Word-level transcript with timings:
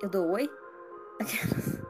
Eu 0.00 0.08
dou 0.08 0.30
oi? 0.30 0.48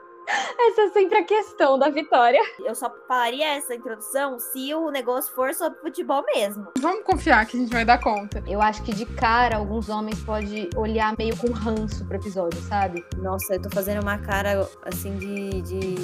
Essa 0.61 0.81
é 0.83 0.91
sempre 0.91 1.19
a 1.19 1.25
questão 1.25 1.79
da 1.79 1.89
vitória. 1.89 2.41
Eu 2.59 2.75
só 2.75 2.91
falaria 3.07 3.57
essa 3.57 3.75
introdução 3.75 4.39
se 4.39 4.75
o 4.75 4.91
negócio 4.91 5.33
for 5.35 5.55
sobre 5.55 5.79
futebol 5.81 6.25
mesmo. 6.35 6.69
Vamos 6.79 7.05
confiar 7.05 7.47
que 7.47 7.57
a 7.57 7.61
gente 7.61 7.73
vai 7.73 7.85
dar 7.85 7.99
conta. 7.99 8.43
Eu 8.47 8.61
acho 8.61 8.83
que 8.83 8.95
de 8.95 9.07
cara 9.07 9.57
alguns 9.57 9.89
homens 9.89 10.23
podem 10.23 10.69
olhar 10.77 11.15
meio 11.17 11.37
com 11.37 11.51
ranço 11.53 12.05
pro 12.07 12.17
episódio, 12.17 12.61
sabe? 12.63 13.05
Nossa, 13.17 13.55
eu 13.55 13.63
tô 13.63 13.71
fazendo 13.71 14.03
uma 14.03 14.19
cara 14.19 14.69
assim 14.83 15.17
de, 15.17 15.63
de, 15.63 15.95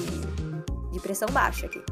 de 0.90 1.00
pressão 1.00 1.28
baixa 1.30 1.66
aqui. 1.66 1.82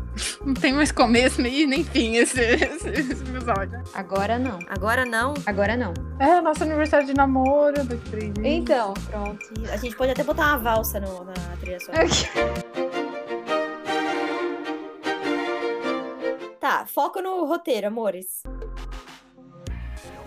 Não 0.44 0.52
tem 0.54 0.72
mais 0.72 0.92
começo, 0.92 1.40
meio 1.40 1.66
nem 1.66 1.82
fim 1.84 2.16
esse, 2.16 2.38
esse, 2.40 2.88
esse 2.88 3.12
episódio. 3.12 3.80
Agora 3.94 4.38
não. 4.38 4.58
Agora 4.68 5.04
não. 5.06 5.34
Agora 5.46 5.76
não. 5.76 5.94
É, 6.18 6.40
nosso 6.40 6.62
aniversário 6.62 7.06
de 7.06 7.14
namoro, 7.14 7.74
três 8.10 8.32
dias. 8.34 8.46
Então, 8.46 8.92
pronto. 9.10 9.46
A 9.72 9.76
gente 9.76 9.96
pode 9.96 10.12
até 10.12 10.22
botar 10.22 10.48
uma 10.48 10.58
valsa 10.58 11.00
no- 11.00 11.24
na 11.24 11.32
trilha 11.60 11.78
sonora. 11.80 12.06
Tá, 16.60 16.86
foco 16.86 17.20
no 17.20 17.44
roteiro, 17.44 17.88
amores. 17.88 18.42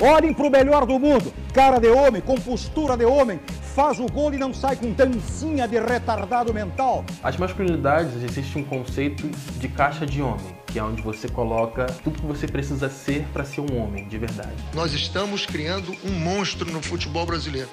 Olhem 0.01 0.33
pro 0.33 0.49
melhor 0.49 0.85
do 0.85 0.99
mundo. 0.99 1.33
Cara 1.53 1.79
de 1.79 1.87
homem, 1.87 2.21
com 2.21 2.35
postura 2.35 2.97
de 2.97 3.05
homem. 3.05 3.39
Faz 3.75 3.99
o 3.99 4.05
gol 4.05 4.33
e 4.33 4.37
não 4.37 4.53
sai 4.53 4.75
com 4.75 4.91
dancinha 4.91 5.67
de 5.67 5.79
retardado 5.79 6.53
mental. 6.53 7.03
As 7.23 7.37
masculinidades, 7.37 8.23
existe 8.23 8.57
um 8.57 8.63
conceito 8.63 9.27
de 9.57 9.67
caixa 9.67 10.05
de 10.05 10.21
homem, 10.21 10.55
que 10.67 10.79
é 10.79 10.83
onde 10.83 11.01
você 11.01 11.27
coloca 11.27 11.85
tudo 12.03 12.21
que 12.21 12.25
você 12.25 12.47
precisa 12.47 12.89
ser 12.89 13.25
para 13.33 13.43
ser 13.43 13.61
um 13.61 13.77
homem 13.81 14.07
de 14.07 14.17
verdade. 14.17 14.55
Nós 14.73 14.93
estamos 14.93 15.45
criando 15.45 15.93
um 16.03 16.11
monstro 16.11 16.71
no 16.71 16.81
futebol 16.81 17.25
brasileiro. 17.25 17.69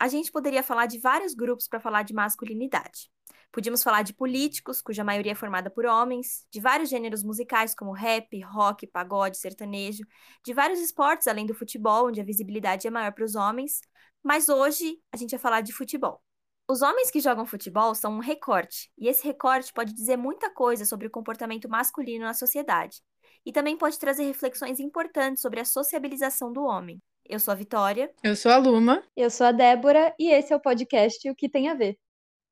A 0.00 0.08
gente 0.08 0.30
poderia 0.30 0.62
falar 0.62 0.86
de 0.86 0.98
vários 0.98 1.34
grupos 1.34 1.66
para 1.68 1.80
falar 1.80 2.02
de 2.02 2.12
masculinidade. 2.12 3.10
Podíamos 3.54 3.84
falar 3.84 4.02
de 4.02 4.12
políticos, 4.12 4.82
cuja 4.82 5.04
maioria 5.04 5.30
é 5.30 5.34
formada 5.36 5.70
por 5.70 5.86
homens, 5.86 6.44
de 6.50 6.58
vários 6.58 6.90
gêneros 6.90 7.22
musicais 7.22 7.72
como 7.72 7.92
rap, 7.92 8.40
rock, 8.40 8.84
pagode, 8.84 9.38
sertanejo, 9.38 10.02
de 10.44 10.52
vários 10.52 10.80
esportes 10.80 11.28
além 11.28 11.46
do 11.46 11.54
futebol, 11.54 12.08
onde 12.08 12.20
a 12.20 12.24
visibilidade 12.24 12.88
é 12.88 12.90
maior 12.90 13.12
para 13.12 13.24
os 13.24 13.36
homens, 13.36 13.80
mas 14.24 14.48
hoje 14.48 14.98
a 15.12 15.16
gente 15.16 15.30
vai 15.30 15.38
falar 15.38 15.60
de 15.60 15.72
futebol. 15.72 16.20
Os 16.68 16.82
homens 16.82 17.12
que 17.12 17.20
jogam 17.20 17.46
futebol 17.46 17.94
são 17.94 18.16
um 18.16 18.18
recorte, 18.18 18.90
e 18.98 19.06
esse 19.06 19.24
recorte 19.24 19.72
pode 19.72 19.94
dizer 19.94 20.16
muita 20.16 20.50
coisa 20.50 20.84
sobre 20.84 21.06
o 21.06 21.10
comportamento 21.10 21.68
masculino 21.68 22.24
na 22.24 22.34
sociedade, 22.34 22.96
e 23.46 23.52
também 23.52 23.78
pode 23.78 24.00
trazer 24.00 24.24
reflexões 24.24 24.80
importantes 24.80 25.40
sobre 25.40 25.60
a 25.60 25.64
sociabilização 25.64 26.52
do 26.52 26.64
homem. 26.64 27.00
Eu 27.24 27.38
sou 27.38 27.52
a 27.52 27.54
Vitória. 27.54 28.12
Eu 28.20 28.34
sou 28.34 28.50
a 28.50 28.56
Luma. 28.56 29.00
Eu 29.16 29.30
sou 29.30 29.46
a 29.46 29.52
Débora 29.52 30.12
e 30.18 30.28
esse 30.32 30.52
é 30.52 30.56
o 30.56 30.60
podcast 30.60 31.30
O 31.30 31.36
que 31.36 31.48
tem 31.48 31.68
a 31.68 31.74
ver. 31.74 31.96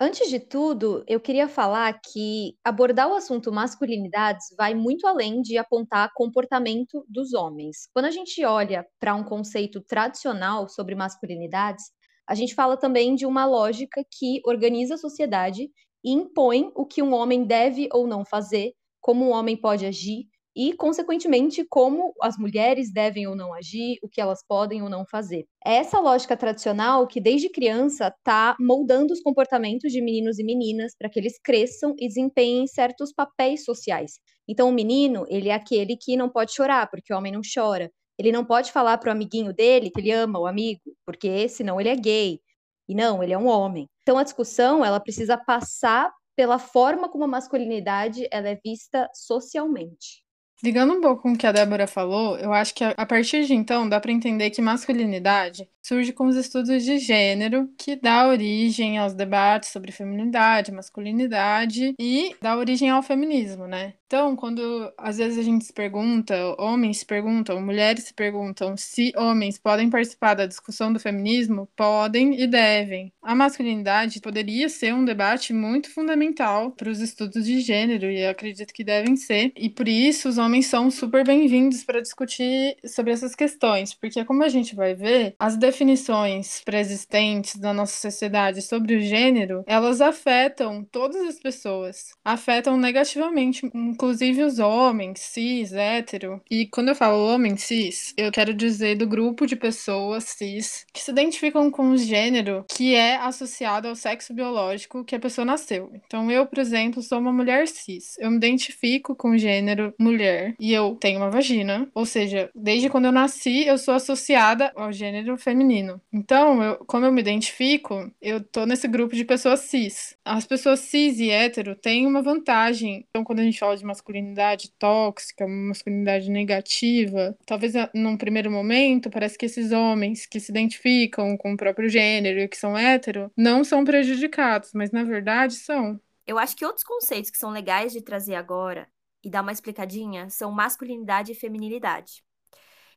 Antes 0.05 0.28
de 0.28 0.41
tudo, 0.41 1.05
eu 1.06 1.20
queria 1.20 1.47
falar 1.47 1.92
que 2.00 2.56
abordar 2.64 3.08
o 3.08 3.14
assunto 3.14 3.53
masculinidades 3.53 4.47
vai 4.58 4.75
muito 4.75 5.06
além 5.06 5.41
de 5.41 5.56
apontar 5.56 6.11
comportamento 6.12 7.06
dos 7.08 7.33
homens. 7.34 7.86
Quando 7.95 8.06
a 8.06 8.11
gente 8.11 8.45
olha 8.45 8.84
para 8.98 9.14
um 9.14 9.23
conceito 9.23 9.80
tradicional 9.80 10.69
sobre 10.69 10.97
masculinidades, 10.97 11.84
a 12.28 12.34
gente 12.34 12.53
fala 12.53 12.77
também 12.77 13.14
de 13.14 13.25
uma 13.25 13.47
lógica 13.47 14.05
que 14.11 14.41
organiza 14.45 14.95
a 14.95 14.98
sociedade 14.98 15.70
e 16.03 16.11
impõe 16.11 16.73
o 16.75 16.84
que 16.84 17.00
um 17.00 17.14
homem 17.14 17.45
deve 17.45 17.89
ou 17.92 18.05
não 18.05 18.25
fazer, 18.25 18.73
como 19.00 19.25
um 19.25 19.30
homem 19.30 19.56
pode 19.56 19.86
agir 19.86 20.25
e, 20.55 20.75
consequentemente, 20.75 21.64
como 21.69 22.12
as 22.20 22.36
mulheres 22.36 22.92
devem 22.92 23.27
ou 23.27 23.34
não 23.34 23.55
agir, 23.55 23.98
o 24.03 24.08
que 24.08 24.20
elas 24.20 24.45
podem 24.47 24.83
ou 24.83 24.89
não 24.89 25.05
fazer. 25.06 25.47
É 25.64 25.77
essa 25.77 25.98
lógica 25.98 26.36
tradicional 26.36 27.06
que, 27.06 27.20
desde 27.20 27.48
criança, 27.48 28.08
está 28.08 28.56
moldando 28.61 29.12
os 29.12 29.20
comportamentos 29.20 29.91
de 29.91 30.00
meninos 30.00 30.39
e 30.39 30.45
meninas 30.45 30.95
para 30.97 31.08
que 31.08 31.19
eles 31.19 31.39
cresçam 31.42 31.95
e 31.98 32.06
desempenhem 32.06 32.67
certos 32.67 33.12
papéis 33.12 33.64
sociais. 33.64 34.18
Então, 34.46 34.68
o 34.68 34.73
menino, 34.73 35.24
ele 35.29 35.48
é 35.48 35.55
aquele 35.55 35.96
que 35.96 36.17
não 36.17 36.29
pode 36.29 36.52
chorar, 36.52 36.90
porque 36.90 37.13
o 37.13 37.17
homem 37.17 37.33
não 37.33 37.40
chora. 37.42 37.90
Ele 38.19 38.30
não 38.30 38.45
pode 38.45 38.70
falar 38.73 38.98
para 38.98 39.08
o 39.08 39.13
amiguinho 39.13 39.52
dele 39.52 39.90
que 39.90 40.01
ele 40.01 40.13
ama 40.13 40.39
o 40.39 40.46
amigo, 40.46 40.83
porque 41.07 41.48
senão 41.48 41.80
ele 41.80 41.89
é 41.89 41.96
gay. 41.96 42.40
E 42.89 42.95
não, 42.95 43.23
ele 43.23 43.33
é 43.33 43.39
um 43.39 43.46
homem. 43.46 43.89
Então, 44.02 44.19
a 44.19 44.23
discussão, 44.23 44.84
ela 44.84 45.01
precisa 45.01 45.39
passar 45.39 46.13
pela 46.36 46.58
forma 46.58 47.08
como 47.08 47.24
a 47.24 47.29
masculinidade 47.29 48.27
ela 48.30 48.48
é 48.48 48.61
vista 48.63 49.08
socialmente. 49.14 50.23
Ligando 50.62 50.92
um 50.92 51.00
pouco 51.00 51.23
com 51.23 51.33
o 51.33 51.36
que 51.36 51.46
a 51.46 51.50
Débora 51.50 51.89
falou, 51.89 52.39
eu 52.39 52.52
acho 52.52 52.73
que 52.73 52.84
a 52.84 53.06
partir 53.06 53.45
de 53.45 53.52
então 53.52 53.89
dá 53.89 53.98
para 53.98 54.12
entender 54.12 54.50
que 54.50 54.62
masculinidade 54.62 55.68
surge 55.83 56.12
com 56.12 56.27
os 56.27 56.36
estudos 56.36 56.84
de 56.84 56.98
gênero, 56.98 57.68
que 57.77 57.96
dá 57.96 58.28
origem 58.28 58.98
aos 58.98 59.12
debates 59.12 59.70
sobre 59.70 59.90
feminilidade, 59.90 60.70
masculinidade 60.70 61.95
e 61.98 62.36
dá 62.40 62.56
origem 62.56 62.89
ao 62.89 63.02
feminismo, 63.02 63.67
né? 63.67 63.95
Então, 64.06 64.36
quando 64.36 64.92
às 64.98 65.17
vezes 65.17 65.39
a 65.39 65.42
gente 65.42 65.64
se 65.64 65.72
pergunta, 65.72 66.36
homens 66.58 66.98
se 66.98 67.06
perguntam, 67.06 67.61
mulheres 67.62 68.05
se 68.05 68.12
perguntam 68.12 68.77
se 68.77 69.11
homens 69.17 69.58
podem 69.58 69.89
participar 69.89 70.34
da 70.34 70.45
discussão 70.45 70.92
do 70.92 71.01
feminismo, 71.01 71.67
podem 71.74 72.39
e 72.39 72.46
devem. 72.46 73.11
A 73.22 73.34
masculinidade 73.34 74.20
poderia 74.20 74.68
ser 74.68 74.92
um 74.92 75.02
debate 75.05 75.55
muito 75.55 75.90
fundamental 75.90 76.72
para 76.72 76.90
os 76.90 77.01
estudos 77.01 77.46
de 77.46 77.61
gênero 77.61 78.05
e 78.05 78.20
eu 78.20 78.30
acredito 78.30 78.74
que 78.74 78.84
devem 78.84 79.17
ser. 79.17 79.51
E 79.56 79.70
por 79.70 79.89
isso 79.89 80.28
os 80.28 80.36
homens 80.36 80.52
são 80.61 80.90
super 80.90 81.24
bem-vindos 81.24 81.85
para 81.85 82.02
discutir 82.02 82.77
sobre 82.85 83.13
essas 83.13 83.35
questões, 83.36 83.95
porque 83.95 84.24
como 84.24 84.42
a 84.42 84.48
gente 84.48 84.74
vai 84.74 84.92
ver, 84.92 85.36
as 85.39 85.57
definições 85.57 86.61
pré-existentes 86.64 87.57
da 87.57 87.73
nossa 87.73 87.96
sociedade 87.96 88.61
sobre 88.61 88.96
o 88.96 89.01
gênero, 89.01 89.63
elas 89.68 90.01
afetam 90.01 90.85
todas 90.90 91.23
as 91.23 91.39
pessoas, 91.39 92.11
afetam 92.24 92.77
negativamente, 92.77 93.70
inclusive 93.73 94.42
os 94.42 94.58
homens, 94.58 95.20
cis, 95.20 95.73
hétero. 95.73 96.42
E 96.51 96.67
quando 96.67 96.89
eu 96.89 96.96
falo 96.96 97.33
homem 97.33 97.57
cis, 97.57 98.13
eu 98.17 98.33
quero 98.33 98.52
dizer 98.52 98.96
do 98.96 99.07
grupo 99.07 99.46
de 99.46 99.55
pessoas 99.55 100.24
cis 100.24 100.84
que 100.92 101.01
se 101.01 101.13
identificam 101.13 101.70
com 101.70 101.90
o 101.90 101.96
gênero 101.96 102.64
que 102.69 102.95
é 102.95 103.17
associado 103.17 103.86
ao 103.86 103.95
sexo 103.95 104.34
biológico 104.34 105.05
que 105.05 105.14
a 105.14 105.20
pessoa 105.20 105.45
nasceu. 105.45 105.92
Então, 106.05 106.30
eu, 106.30 106.46
por 106.46 106.58
exemplo, 106.58 107.01
sou 107.01 107.19
uma 107.19 107.33
mulher 107.33 107.69
cis. 107.69 108.17
Eu 108.19 108.30
me 108.30 108.36
identifico 108.39 109.14
com 109.14 109.30
o 109.30 109.39
gênero 109.39 109.95
mulher 109.98 110.32
e 110.59 110.73
eu 110.73 110.97
tenho 110.97 111.19
uma 111.19 111.31
vagina, 111.31 111.89
ou 111.95 112.07
seja, 112.07 112.51
desde 112.55 112.89
quando 112.89 113.07
eu 113.07 113.13
nasci, 113.13 113.67
eu 113.67 113.79
sou 113.79 113.95
associada 113.95 114.73
ao 114.75 114.93
gênero 114.93 115.37
feminino. 115.37 116.01
Então, 116.13 116.63
eu, 116.63 116.77
como 116.87 117.05
eu 117.07 117.13
me 117.13 117.20
identifico, 117.20 118.11
eu 118.20 118.43
tô 118.43 118.67
nesse 118.67 118.89
grupo 118.89 119.15
de 119.15 119.25
pessoas 119.25 119.61
cis. 119.61 120.17
As 120.25 120.47
pessoas 120.47 120.81
cis 120.81 121.19
e 121.19 121.31
hétero 121.31 121.75
têm 121.75 122.07
uma 122.07 122.23
vantagem. 122.23 123.07
Então, 123.11 123.25
quando 123.25 123.41
a 123.41 123.43
gente 123.43 123.59
fala 123.59 123.77
de 123.77 123.85
masculinidade 123.85 124.70
tóxica, 124.79 125.47
masculinidade 125.47 126.31
negativa, 126.31 127.37
talvez 127.47 127.77
ah, 127.77 127.91
num 127.95 128.17
primeiro 128.17 128.50
momento 128.50 129.11
parece 129.11 129.38
que 129.38 129.47
esses 129.47 129.73
homens 129.73 130.26
que 130.26 130.41
se 130.41 130.50
identificam 130.50 131.37
com 131.37 131.53
o 131.53 131.56
próprio 131.56 131.88
gênero 131.88 132.41
e 132.41 132.49
que 132.49 132.56
são 132.56 132.76
hétero 132.76 133.31
não 133.37 133.64
são 133.64 133.85
prejudicados, 133.85 134.70
mas 134.75 134.91
na 134.91 135.05
verdade 135.05 135.55
são. 135.55 136.00
Eu 136.26 136.38
acho 136.38 136.56
que 136.56 136.64
outros 136.64 136.85
conceitos 136.85 137.31
que 137.31 137.38
são 137.38 137.50
legais 137.50 137.93
de 137.93 138.00
trazer 138.00 138.35
agora 138.35 138.88
e 139.22 139.31
dar 139.31 139.43
uma 139.43 139.52
explicadinha 139.52 140.28
são 140.31 140.50
masculinidade 140.50 141.32
e 141.32 141.34
feminilidade. 141.34 142.25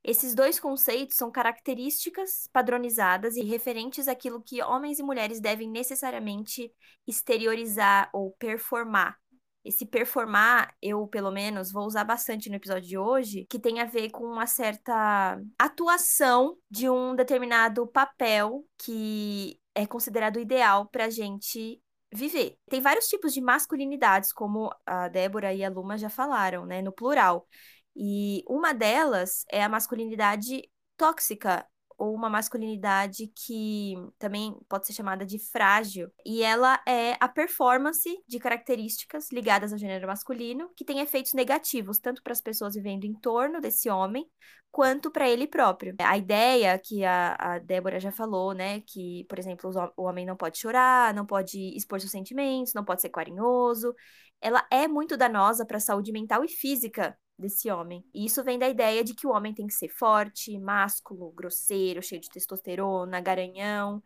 Esses 0.04 0.36
dois 0.36 0.60
conceitos 0.60 1.18
são 1.18 1.32
características 1.32 2.48
padronizadas 2.54 3.36
e 3.36 3.44
referentes 3.44 4.08
àquilo 4.08 4.40
que 4.40 4.62
homens 4.62 5.00
e 5.00 5.04
mulheres 5.04 5.42
devem 5.42 5.68
necessariamente 5.68 6.72
exteriorizar 7.08 8.10
ou 8.14 8.32
performar. 8.38 9.18
Esse 9.64 9.84
performar, 9.84 10.76
eu 10.80 11.08
pelo 11.08 11.32
menos 11.32 11.72
vou 11.72 11.88
usar 11.88 12.04
bastante 12.04 12.50
no 12.50 12.56
episódio 12.56 12.88
de 12.88 12.98
hoje, 13.00 13.48
que 13.50 13.58
tem 13.58 13.82
a 13.82 13.86
ver 13.86 14.12
com 14.12 14.24
uma 14.26 14.46
certa 14.46 15.42
atuação 15.58 16.56
de 16.70 16.88
um 16.88 17.16
determinado 17.16 17.88
papel 17.88 18.64
que 18.78 19.60
é 19.74 19.88
considerado 19.88 20.40
ideal 20.40 20.88
para 20.88 21.06
a 21.06 21.10
gente 21.10 21.82
viver. 22.16 22.58
Tem 22.70 22.82
vários 22.82 23.08
tipos 23.08 23.34
de 23.34 23.42
masculinidades, 23.42 24.34
como 24.34 24.74
a 24.86 25.08
Débora 25.08 25.54
e 25.54 25.64
a 25.64 25.70
Luma 25.70 25.98
já 25.98 26.10
falaram, 26.10 26.66
né, 26.66 26.82
no 26.82 26.92
plural. 26.92 27.48
E 27.96 28.44
uma 28.48 28.74
delas 28.74 29.46
é 29.52 29.64
a 29.64 29.70
masculinidade 29.70 30.70
tóxica, 30.98 31.66
ou 31.98 32.14
uma 32.14 32.30
masculinidade 32.30 33.32
que 33.36 33.96
também 34.20 34.56
pode 34.68 34.88
ser 34.88 34.94
chamada 34.94 35.26
de 35.26 35.40
frágil. 35.40 36.12
E 36.26 36.44
ela 36.44 36.82
é 36.88 37.16
a 37.20 37.28
performance 37.28 38.10
de 38.28 38.40
características 38.40 39.32
ligadas 39.32 39.72
ao 39.72 39.80
gênero 39.80 40.08
masculino 40.08 40.70
que 40.76 40.86
tem 40.86 41.00
efeitos 41.00 41.34
negativos, 41.34 42.00
tanto 42.00 42.22
para 42.22 42.34
as 42.34 42.42
pessoas 42.42 42.76
vivendo 42.76 43.06
em 43.06 43.14
torno 43.14 43.62
desse 43.62 43.90
homem, 43.90 44.26
quanto 44.72 45.10
para 45.10 45.30
ele 45.30 45.48
próprio. 45.48 45.96
A 46.00 46.18
ideia 46.18 46.78
que 46.78 47.06
a, 47.06 47.36
a 47.40 47.60
Débora 47.60 48.00
já 48.00 48.12
falou, 48.12 48.54
né, 48.54 48.82
que, 48.82 49.26
por 49.30 49.40
exemplo, 49.40 49.72
o 49.96 50.04
homem 50.04 50.26
não 50.26 50.36
pode 50.36 50.58
chorar, 50.58 51.14
não 51.14 51.26
pode 51.26 51.76
expor 51.78 52.00
seus 52.02 52.12
sentimentos, 52.12 52.74
não 52.74 52.84
pode 52.84 53.02
ser 53.02 53.10
carinhoso, 53.10 53.96
ela 54.42 54.66
é 54.70 54.88
muito 54.88 55.16
danosa 55.18 55.66
para 55.66 55.78
a 55.78 55.80
saúde 55.80 56.12
mental 56.12 56.44
e 56.44 56.50
física 56.50 57.18
desse 57.38 57.70
homem. 57.70 58.04
E 58.14 58.26
isso 58.26 58.44
vem 58.44 58.58
da 58.58 58.70
ideia 58.70 59.04
de 59.04 59.14
que 59.14 59.28
o 59.28 59.32
homem 59.32 59.54
tem 59.54 59.68
que 59.68 59.74
ser 59.74 59.90
forte, 59.90 60.58
másculo, 60.60 61.32
grosseiro, 61.32 62.02
cheio 62.02 62.22
de 62.22 62.30
testosterona, 62.30 63.20
garanhão. 63.22 64.02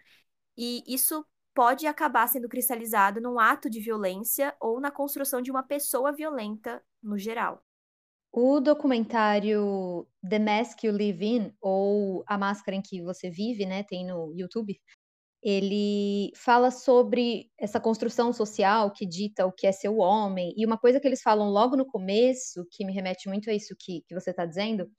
E 0.58 0.84
isso 0.88 1.26
pode 1.54 1.88
acabar 1.88 2.28
sendo 2.28 2.50
cristalizado 2.50 3.22
num 3.22 3.40
ato 3.40 3.70
de 3.70 3.80
violência 3.80 4.56
ou 4.60 4.80
na 4.80 4.92
construção 4.92 5.42
de 5.42 5.52
uma 5.52 5.64
pessoa 5.64 6.12
violenta 6.12 6.82
no 7.02 7.18
geral. 7.18 7.64
O 8.32 8.60
documentário 8.60 10.08
The 10.28 10.38
Mask 10.38 10.84
You 10.84 10.94
Live 10.94 11.26
In, 11.26 11.54
ou 11.60 12.24
A 12.28 12.38
Máscara 12.38 12.78
em 12.78 12.82
que 12.82 13.02
Você 13.02 13.30
Vive, 13.30 13.66
né, 13.66 13.84
tem 13.84 14.06
no 14.06 14.32
YouTube, 14.36 14.80
ele 15.42 16.32
fala 16.36 16.72
sobre 16.72 17.50
essa 17.58 17.80
construção 17.80 18.34
social 18.34 18.92
que 18.92 19.06
dita 19.06 19.46
o 19.46 19.52
que 19.52 19.68
é 19.68 19.72
ser 19.72 19.90
o 19.90 19.98
homem. 19.98 20.54
E 20.58 20.66
uma 20.66 20.78
coisa 20.78 21.00
que 21.00 21.08
eles 21.08 21.22
falam 21.22 21.50
logo 21.50 21.76
no 21.78 21.86
começo, 21.86 22.66
que 22.72 22.86
me 22.86 22.94
remete 22.94 23.30
muito 23.30 23.50
a 23.50 23.54
isso 23.54 23.76
que, 23.80 24.02
que 24.08 24.14
você 24.14 24.32
está 24.32 24.46
dizendo, 24.46 24.90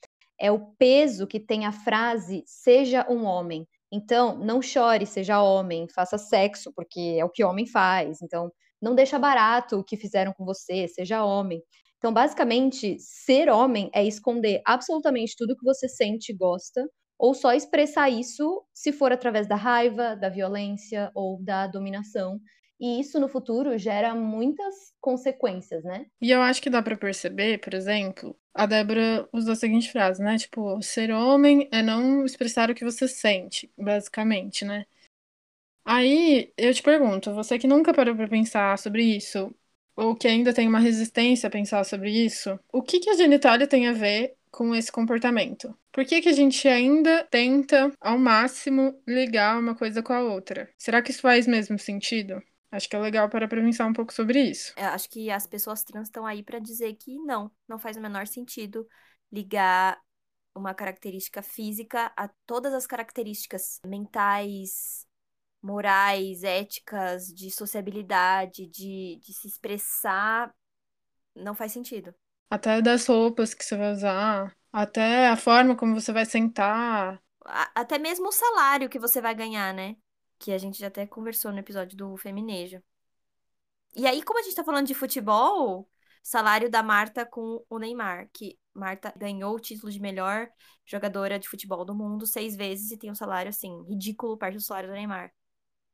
é 0.41 0.51
o 0.51 0.73
peso 0.79 1.27
que 1.27 1.39
tem 1.39 1.67
a 1.67 1.73
frase 1.73 2.43
seja 2.47 3.07
um 3.11 3.25
homem. 3.25 3.67
Então, 3.93 4.39
não 4.39 4.63
chore, 4.63 5.05
seja 5.05 5.43
homem, 5.43 5.87
faça 5.95 6.17
sexo, 6.17 6.73
porque 6.75 7.17
é 7.19 7.25
o 7.25 7.31
que 7.31 7.45
homem 7.45 7.67
faz. 7.67 8.23
Então, 8.23 8.51
não 8.81 8.95
deixa 8.95 9.19
barato 9.19 9.79
o 9.79 9.85
que 9.85 9.97
fizeram 9.97 10.33
com 10.33 10.45
você, 10.45 10.89
seja 10.89 11.25
homem. 11.25 11.63
Então, 11.99 12.13
basicamente, 12.13 12.97
ser 12.99 13.51
homem 13.51 13.91
é 13.95 14.03
esconder 14.05 14.63
absolutamente 14.65 15.35
tudo 15.37 15.57
que 15.57 15.65
você 15.65 15.87
sente 15.89 16.33
e 16.33 16.37
gosta, 16.37 16.89
ou 17.21 17.35
só 17.35 17.53
expressar 17.53 18.09
isso 18.09 18.65
se 18.73 18.93
for 18.93 19.13
através 19.13 19.47
da 19.47 19.55
raiva, 19.55 20.17
da 20.17 20.31
violência 20.31 21.13
ou 21.15 21.39
da 21.43 21.67
dominação. 21.67 22.41
E 22.81 22.99
isso 22.99 23.21
no 23.21 23.29
futuro 23.29 23.77
gera 23.77 24.15
muitas 24.15 24.75
consequências, 25.03 25.85
né? 25.85 26.07
E 26.23 26.31
eu 26.31 26.41
acho 26.41 26.63
que 26.63 26.71
dá 26.71 26.83
para 26.83 26.97
perceber, 26.97 27.59
por 27.59 27.75
exemplo, 27.75 28.35
a 28.55 28.65
Débora 28.65 29.29
usou 29.35 29.53
a 29.53 29.55
seguinte 29.55 29.93
frase, 29.93 30.23
né? 30.23 30.39
Tipo, 30.39 30.81
ser 30.81 31.11
homem 31.11 31.69
é 31.71 31.83
não 31.83 32.25
expressar 32.25 32.71
o 32.71 32.75
que 32.75 32.87
você 32.87 33.07
sente, 33.07 33.71
basicamente, 33.77 34.65
né? 34.65 34.87
Aí 35.85 36.55
eu 36.57 36.73
te 36.73 36.83
pergunto, 36.83 37.35
você 37.35 37.59
que 37.59 37.67
nunca 37.67 37.93
parou 37.93 38.17
para 38.17 38.29
pensar 38.29 38.79
sobre 38.79 39.03
isso, 39.03 39.55
ou 39.95 40.17
que 40.17 40.27
ainda 40.27 40.55
tem 40.55 40.67
uma 40.67 40.81
resistência 40.81 41.49
a 41.49 41.51
pensar 41.51 41.85
sobre 41.85 42.11
isso, 42.11 42.59
o 42.73 42.83
que, 42.83 42.99
que 42.99 43.11
a 43.11 43.15
genitália 43.15 43.67
tem 43.67 43.89
a 43.89 43.93
ver 43.93 44.39
com 44.51 44.75
esse 44.75 44.91
comportamento? 44.91 45.75
Por 45.93 46.05
que, 46.05 46.21
que 46.21 46.29
a 46.29 46.33
gente 46.33 46.67
ainda 46.67 47.25
tenta, 47.31 47.93
ao 48.01 48.19
máximo, 48.19 49.01
ligar 49.07 49.59
uma 49.59 49.75
coisa 49.75 50.03
com 50.03 50.13
a 50.13 50.21
outra? 50.21 50.69
Será 50.77 51.01
que 51.01 51.11
isso 51.11 51.21
faz 51.21 51.47
mesmo 51.47 51.79
sentido? 51.79 52.43
Acho 52.73 52.89
que 52.89 52.95
é 52.95 52.99
legal 52.99 53.29
para 53.29 53.49
pensar 53.49 53.87
um 53.87 53.93
pouco 53.93 54.13
sobre 54.13 54.41
isso. 54.43 54.73
Eu 54.77 54.87
acho 54.87 55.09
que 55.11 55.31
as 55.31 55.47
pessoas 55.47 55.83
trans 55.83 56.07
estão 56.07 56.25
aí 56.25 56.43
para 56.43 56.61
dizer 56.61 56.95
que 56.95 57.19
não, 57.19 57.51
não 57.69 57.79
faz 57.79 57.97
o 57.97 58.01
menor 58.01 58.27
sentido 58.27 58.87
ligar 59.33 60.01
uma 60.55 60.75
característica 60.75 61.43
física 61.43 62.13
a 62.17 62.29
todas 62.47 62.73
as 62.73 62.87
características 62.87 63.81
mentais, 63.85 65.07
morais, 65.63 66.43
éticas, 66.43 67.27
de 67.27 67.51
sociabilidade, 67.51 68.67
de, 68.69 69.19
de 69.21 69.33
se 69.33 69.49
expressar, 69.49 70.55
não 71.35 71.55
faz 71.55 71.73
sentido. 71.73 72.15
Até 72.51 72.83
das 72.83 73.07
roupas 73.07 73.55
que 73.55 73.65
você 73.65 73.77
vai 73.77 73.93
usar, 73.93 74.57
até 74.73 75.29
a 75.29 75.37
forma 75.37 75.77
como 75.77 75.95
você 75.95 76.13
vai 76.13 76.27
sentar. 76.27 77.23
Até 77.75 77.99
mesmo 77.99 78.29
o 78.29 78.33
salário 78.33 78.89
que 78.89 78.99
você 78.99 79.21
vai 79.21 79.35
ganhar, 79.35 79.73
né? 79.73 79.97
Que 80.39 80.53
a 80.53 80.59
gente 80.59 80.79
já 80.79 80.89
até 80.89 81.07
conversou 81.07 81.53
no 81.53 81.59
episódio 81.59 81.97
do 81.97 82.17
Feminejo. 82.17 82.83
E 83.97 84.07
aí, 84.07 84.23
como 84.23 84.39
a 84.39 84.43
gente 84.43 84.55
tá 84.55 84.65
falando 84.65 84.87
de 84.87 84.95
futebol, 84.95 85.89
salário 86.23 86.71
da 86.71 86.83
Marta 86.83 87.27
com 87.27 87.65
o 87.69 87.79
Neymar, 87.79 88.29
que 88.33 88.59
Marta 88.75 89.13
ganhou 89.17 89.55
o 89.55 89.61
título 89.61 89.91
de 89.91 90.01
melhor 90.01 90.49
jogadora 90.87 91.39
de 91.39 91.49
futebol 91.49 91.85
do 91.85 91.95
mundo 91.95 92.27
seis 92.27 92.57
vezes 92.57 92.91
e 92.91 92.97
tem 92.97 93.11
um 93.11 93.15
salário, 93.15 93.49
assim, 93.49 93.85
ridículo 93.89 94.37
perto 94.37 94.57
do 94.57 94.61
salário 94.63 94.89
do 94.89 94.95
Neymar. 94.95 95.33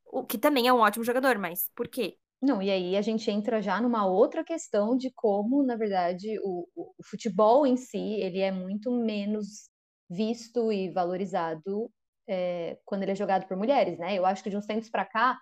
O 0.05 0.25
que 0.25 0.37
também 0.37 0.67
é 0.67 0.73
um 0.73 0.79
ótimo 0.79 1.03
jogador, 1.03 1.37
mas 1.37 1.69
por 1.75 1.87
quê? 1.87 2.17
Não, 2.41 2.61
e 2.61 2.69
aí 2.69 2.95
a 2.95 3.01
gente 3.01 3.29
entra 3.31 3.61
já 3.61 3.81
numa 3.81 4.05
outra 4.05 4.43
questão 4.43 4.95
de 4.95 5.11
como, 5.15 5.63
na 5.63 5.75
verdade, 5.75 6.37
o, 6.43 6.67
o, 6.75 6.93
futebol 7.03 7.65
em 7.65 7.75
si, 7.75 7.97
ele 7.97 8.39
é 8.39 8.51
muito 8.51 8.91
menos 8.91 9.69
visto 10.09 10.71
e 10.71 10.91
valorizado 10.91 11.89
é, 12.29 12.77
quando 12.85 13.03
ele 13.03 13.11
é 13.13 13.15
jogado 13.15 13.47
por 13.47 13.57
mulheres, 13.57 13.97
né? 13.97 14.15
Eu 14.15 14.25
acho 14.25 14.43
que 14.43 14.49
de 14.51 14.57
uns 14.57 14.67
tempos 14.67 14.89
para 14.89 15.05
cá, 15.05 15.37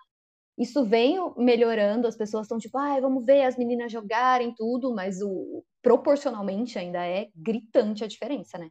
isso 0.58 0.84
vem 0.86 1.18
melhorando, 1.36 2.06
as 2.08 2.16
pessoas 2.16 2.44
estão 2.46 2.58
tipo, 2.58 2.78
ah, 2.78 2.98
vamos 3.00 3.26
ver 3.26 3.42
as 3.44 3.58
meninas 3.58 3.92
jogarem 3.92 4.54
tudo, 4.54 4.94
mas 4.94 5.20
o, 5.22 5.62
proporcionalmente 5.82 6.78
ainda 6.78 7.06
é 7.06 7.28
gritante 7.34 8.04
a 8.04 8.08
diferença, 8.08 8.58
né? 8.58 8.70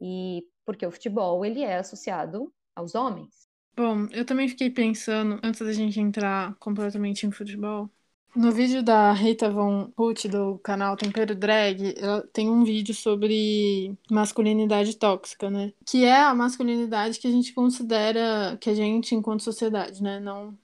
E 0.00 0.42
porque 0.66 0.86
o 0.86 0.90
futebol, 0.90 1.44
ele 1.44 1.62
é 1.62 1.76
associado 1.78 2.52
aos 2.74 2.94
homens. 2.94 3.49
Bom, 3.80 4.06
eu 4.12 4.26
também 4.26 4.46
fiquei 4.46 4.68
pensando, 4.68 5.40
antes 5.42 5.58
da 5.60 5.72
gente 5.72 5.98
entrar 5.98 6.54
completamente 6.56 7.24
em 7.24 7.30
futebol, 7.32 7.88
no 8.36 8.52
vídeo 8.52 8.82
da 8.82 9.10
Rita 9.12 9.50
Von 9.50 9.90
Hutt 9.96 10.28
do 10.28 10.58
canal 10.58 10.98
Tempero 10.98 11.34
Drag, 11.34 11.94
ela 11.98 12.26
tem 12.28 12.50
um 12.50 12.62
vídeo 12.62 12.94
sobre 12.94 13.96
masculinidade 14.10 14.96
tóxica, 14.98 15.48
né? 15.48 15.72
Que 15.86 16.04
é 16.04 16.20
a 16.20 16.34
masculinidade 16.34 17.18
que 17.18 17.26
a 17.26 17.30
gente 17.30 17.54
considera, 17.54 18.58
que 18.60 18.68
a 18.68 18.74
gente, 18.74 19.14
enquanto 19.14 19.42
sociedade, 19.42 20.02
né? 20.02 20.20
Não, 20.20 20.56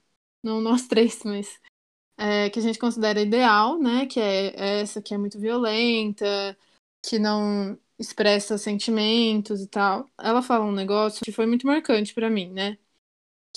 não 0.43 0.61
nós 0.61 0.87
três, 0.87 1.23
mas 1.25 1.59
é, 2.19 2.51
que 2.51 2.59
a 2.59 2.63
gente 2.63 2.79
considera 2.79 3.21
ideal, 3.23 3.79
né? 3.79 4.07
Que 4.07 4.21
é 4.21 4.81
essa 4.81 5.03
que 5.03 5.15
é 5.15 5.19
muito 5.19 5.39
violenta, 5.41 6.59
que 7.03 7.19
não 7.19 7.79
expressa 7.99 8.59
sentimentos 8.59 9.63
e 9.63 9.69
tal. 9.69 10.09
Ela 10.19 10.43
fala 10.43 10.65
um 10.67 10.73
negócio 10.73 11.25
que 11.25 11.33
foi 11.33 11.47
muito 11.47 11.67
marcante 11.67 12.15
para 12.15 12.31
mim, 12.31 12.51
né? 12.53 12.79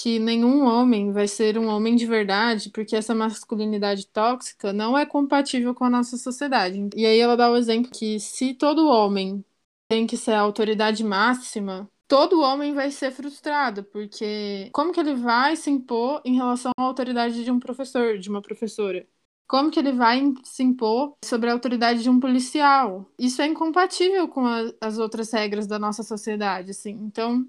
Que 0.01 0.17
nenhum 0.17 0.63
homem 0.63 1.11
vai 1.11 1.27
ser 1.27 1.57
um 1.57 1.67
homem 1.67 1.93
de 1.93 2.05
verdade, 2.05 2.69
porque 2.69 2.95
essa 2.95 3.13
masculinidade 3.13 4.07
tóxica 4.07 4.71
não 4.71 4.97
é 4.97 5.05
compatível 5.05 5.75
com 5.75 5.83
a 5.83 5.89
nossa 5.89 6.15
sociedade. 6.15 6.87
E 6.95 7.05
aí 7.05 7.19
ela 7.19 7.35
dá 7.35 7.51
o 7.51 7.57
exemplo 7.57 7.91
que 7.91 8.17
se 8.17 8.53
todo 8.53 8.87
homem 8.87 9.43
tem 9.89 10.07
que 10.07 10.15
ser 10.15 10.31
a 10.31 10.39
autoridade 10.39 11.03
máxima, 11.03 11.89
todo 12.07 12.41
homem 12.41 12.73
vai 12.73 12.91
ser 12.91 13.11
frustrado, 13.11 13.83
porque 13.83 14.69
como 14.71 14.93
que 14.93 15.01
ele 15.01 15.15
vai 15.15 15.57
se 15.57 15.69
impor 15.69 16.21
em 16.23 16.35
relação 16.35 16.71
à 16.77 16.83
autoridade 16.83 17.43
de 17.43 17.51
um 17.51 17.59
professor, 17.59 18.17
de 18.17 18.29
uma 18.29 18.41
professora? 18.41 19.05
Como 19.47 19.69
que 19.71 19.79
ele 19.79 19.91
vai 19.91 20.21
se 20.43 20.63
impor 20.63 21.13
sobre 21.25 21.49
a 21.49 21.53
autoridade 21.53 22.03
de 22.03 22.09
um 22.09 22.19
policial? 22.19 23.05
Isso 23.17 23.41
é 23.41 23.47
incompatível 23.47 24.27
com 24.29 24.45
a, 24.45 24.71
as 24.79 24.97
outras 24.97 25.31
regras 25.33 25.67
da 25.67 25.79
nossa 25.79 26.03
sociedade, 26.03 26.71
assim. 26.71 26.91
Então, 26.91 27.45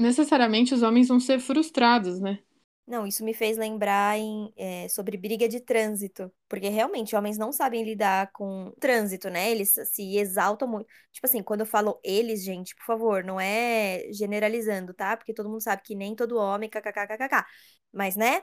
necessariamente 0.00 0.74
os 0.74 0.82
homens 0.82 1.08
vão 1.08 1.20
ser 1.20 1.40
frustrados, 1.40 2.20
né? 2.20 2.40
Não, 2.86 3.06
isso 3.06 3.24
me 3.24 3.32
fez 3.32 3.56
lembrar 3.56 4.18
em, 4.18 4.52
é, 4.56 4.88
sobre 4.88 5.16
briga 5.16 5.48
de 5.48 5.60
trânsito. 5.60 6.32
Porque 6.48 6.68
realmente 6.68 7.14
homens 7.14 7.38
não 7.38 7.52
sabem 7.52 7.84
lidar 7.84 8.32
com 8.32 8.72
trânsito, 8.80 9.30
né? 9.30 9.50
Eles 9.50 9.72
se 9.84 10.16
exaltam 10.18 10.66
muito. 10.66 10.88
Tipo 11.12 11.26
assim, 11.26 11.40
quando 11.42 11.60
eu 11.60 11.66
falo 11.66 12.00
eles, 12.02 12.42
gente, 12.42 12.74
por 12.74 12.84
favor, 12.84 13.22
não 13.22 13.40
é 13.40 14.12
generalizando, 14.12 14.92
tá? 14.92 15.16
Porque 15.16 15.32
todo 15.32 15.48
mundo 15.48 15.62
sabe 15.62 15.82
que 15.84 15.94
nem 15.94 16.16
todo 16.16 16.36
homem, 16.36 16.68
kkkkk. 16.68 17.44
Mas, 17.92 18.16
né? 18.16 18.42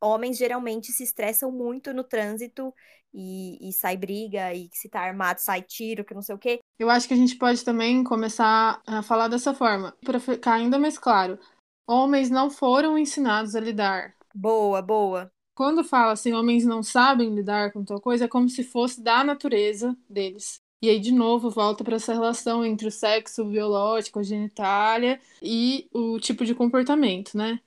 Homens 0.00 0.36
geralmente 0.36 0.92
se 0.92 1.02
estressam 1.02 1.50
muito 1.50 1.92
no 1.92 2.04
trânsito 2.04 2.72
e, 3.12 3.68
e 3.68 3.72
sai 3.72 3.96
briga, 3.96 4.52
e 4.52 4.68
se 4.72 4.88
tá 4.88 5.00
armado 5.00 5.40
sai 5.40 5.62
tiro, 5.62 6.04
que 6.04 6.14
não 6.14 6.22
sei 6.22 6.34
o 6.34 6.38
quê. 6.38 6.60
Eu 6.78 6.90
acho 6.90 7.08
que 7.08 7.14
a 7.14 7.16
gente 7.16 7.36
pode 7.36 7.64
também 7.64 8.04
começar 8.04 8.82
a 8.86 9.02
falar 9.02 9.28
dessa 9.28 9.54
forma, 9.54 9.96
para 10.04 10.20
ficar 10.20 10.54
ainda 10.54 10.78
mais 10.78 10.98
claro. 10.98 11.38
Homens 11.86 12.30
não 12.30 12.50
foram 12.50 12.98
ensinados 12.98 13.54
a 13.54 13.60
lidar. 13.60 14.14
Boa, 14.34 14.82
boa. 14.82 15.32
Quando 15.54 15.82
fala 15.82 16.12
assim, 16.12 16.34
homens 16.34 16.66
não 16.66 16.82
sabem 16.82 17.34
lidar 17.34 17.72
com 17.72 17.82
tal 17.82 18.00
coisa, 18.00 18.26
é 18.26 18.28
como 18.28 18.48
se 18.48 18.62
fosse 18.62 19.02
da 19.02 19.24
natureza 19.24 19.96
deles. 20.08 20.60
E 20.82 20.90
aí, 20.90 21.00
de 21.00 21.10
novo, 21.10 21.48
volta 21.48 21.82
para 21.82 21.96
essa 21.96 22.12
relação 22.12 22.62
entre 22.62 22.86
o 22.86 22.90
sexo 22.90 23.44
biológico, 23.46 24.18
a 24.18 24.22
genitália 24.22 25.18
e 25.40 25.88
o 25.92 26.20
tipo 26.20 26.44
de 26.44 26.54
comportamento, 26.54 27.36
né? 27.36 27.58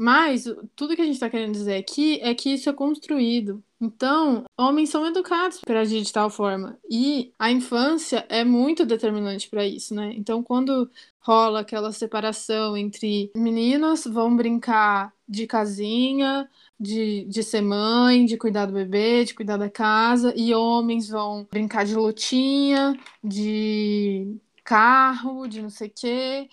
Mas 0.00 0.44
tudo 0.76 0.94
que 0.94 1.02
a 1.02 1.04
gente 1.04 1.14
está 1.14 1.28
querendo 1.28 1.52
dizer 1.52 1.76
aqui 1.76 2.20
é 2.22 2.32
que 2.32 2.50
isso 2.50 2.70
é 2.70 2.72
construído. 2.72 3.60
Então, 3.80 4.44
homens 4.56 4.90
são 4.90 5.04
educados 5.04 5.60
para 5.60 5.80
agir 5.80 6.02
de 6.02 6.12
tal 6.12 6.30
forma. 6.30 6.78
E 6.88 7.32
a 7.36 7.50
infância 7.50 8.24
é 8.28 8.44
muito 8.44 8.86
determinante 8.86 9.48
para 9.48 9.66
isso, 9.66 9.94
né? 9.96 10.12
Então, 10.14 10.40
quando 10.40 10.88
rola 11.20 11.60
aquela 11.60 11.90
separação 11.90 12.76
entre 12.76 13.30
meninas 13.36 14.04
vão 14.04 14.36
brincar 14.36 15.12
de 15.28 15.46
casinha, 15.48 16.48
de, 16.78 17.24
de 17.24 17.42
ser 17.42 17.60
mãe, 17.60 18.24
de 18.24 18.36
cuidar 18.36 18.66
do 18.66 18.72
bebê, 18.72 19.24
de 19.24 19.34
cuidar 19.34 19.56
da 19.56 19.68
casa, 19.68 20.32
e 20.36 20.54
homens 20.54 21.08
vão 21.08 21.46
brincar 21.50 21.84
de 21.84 21.96
lutinha, 21.96 22.96
de 23.22 24.38
carro, 24.64 25.48
de 25.48 25.60
não 25.62 25.70
sei 25.70 25.88
o 25.88 25.92
quê. 25.94 26.48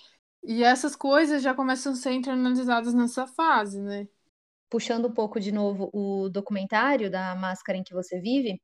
E 0.47 0.63
essas 0.63 0.95
coisas 0.95 1.41
já 1.41 1.53
começam 1.53 1.93
a 1.93 1.95
ser 1.95 2.11
internalizadas 2.11 2.93
nessa 2.93 3.25
fase, 3.27 3.81
né? 3.81 4.07
Puxando 4.69 5.07
um 5.07 5.13
pouco 5.13 5.39
de 5.39 5.51
novo 5.51 5.89
o 5.93 6.29
documentário 6.29 7.09
da 7.09 7.35
Máscara 7.35 7.77
em 7.77 7.83
que 7.83 7.93
você 7.93 8.19
vive, 8.19 8.61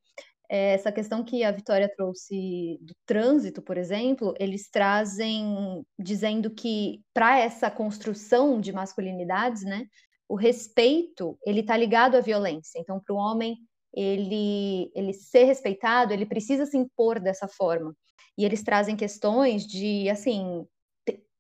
é, 0.50 0.74
essa 0.74 0.92
questão 0.92 1.24
que 1.24 1.44
a 1.44 1.52
Vitória 1.52 1.90
trouxe 1.96 2.78
do 2.82 2.94
trânsito, 3.06 3.62
por 3.62 3.78
exemplo, 3.78 4.34
eles 4.38 4.70
trazem 4.70 5.84
dizendo 5.98 6.52
que 6.52 7.02
para 7.14 7.40
essa 7.40 7.72
construção 7.72 8.60
de 8.60 8.74
masculinidades, 8.74 9.64
né, 9.64 9.86
o 10.28 10.36
respeito 10.36 11.38
ele 11.46 11.62
está 11.62 11.78
ligado 11.78 12.16
à 12.16 12.22
violência. 12.22 12.80
Então, 12.80 13.00
para 13.00 13.16
o 13.16 13.18
homem 13.18 13.58
ele 13.94 14.92
ele 14.96 15.14
ser 15.14 15.46
respeitado, 15.46 16.14
ele 16.14 16.26
precisa 16.26 16.66
se 16.66 16.78
impor 16.78 17.20
dessa 17.20 17.48
forma. 17.48 17.96
E 18.38 18.46
eles 18.46 18.64
trazem 18.64 18.96
questões 18.96 19.66
de 19.66 20.10
assim 20.10 20.66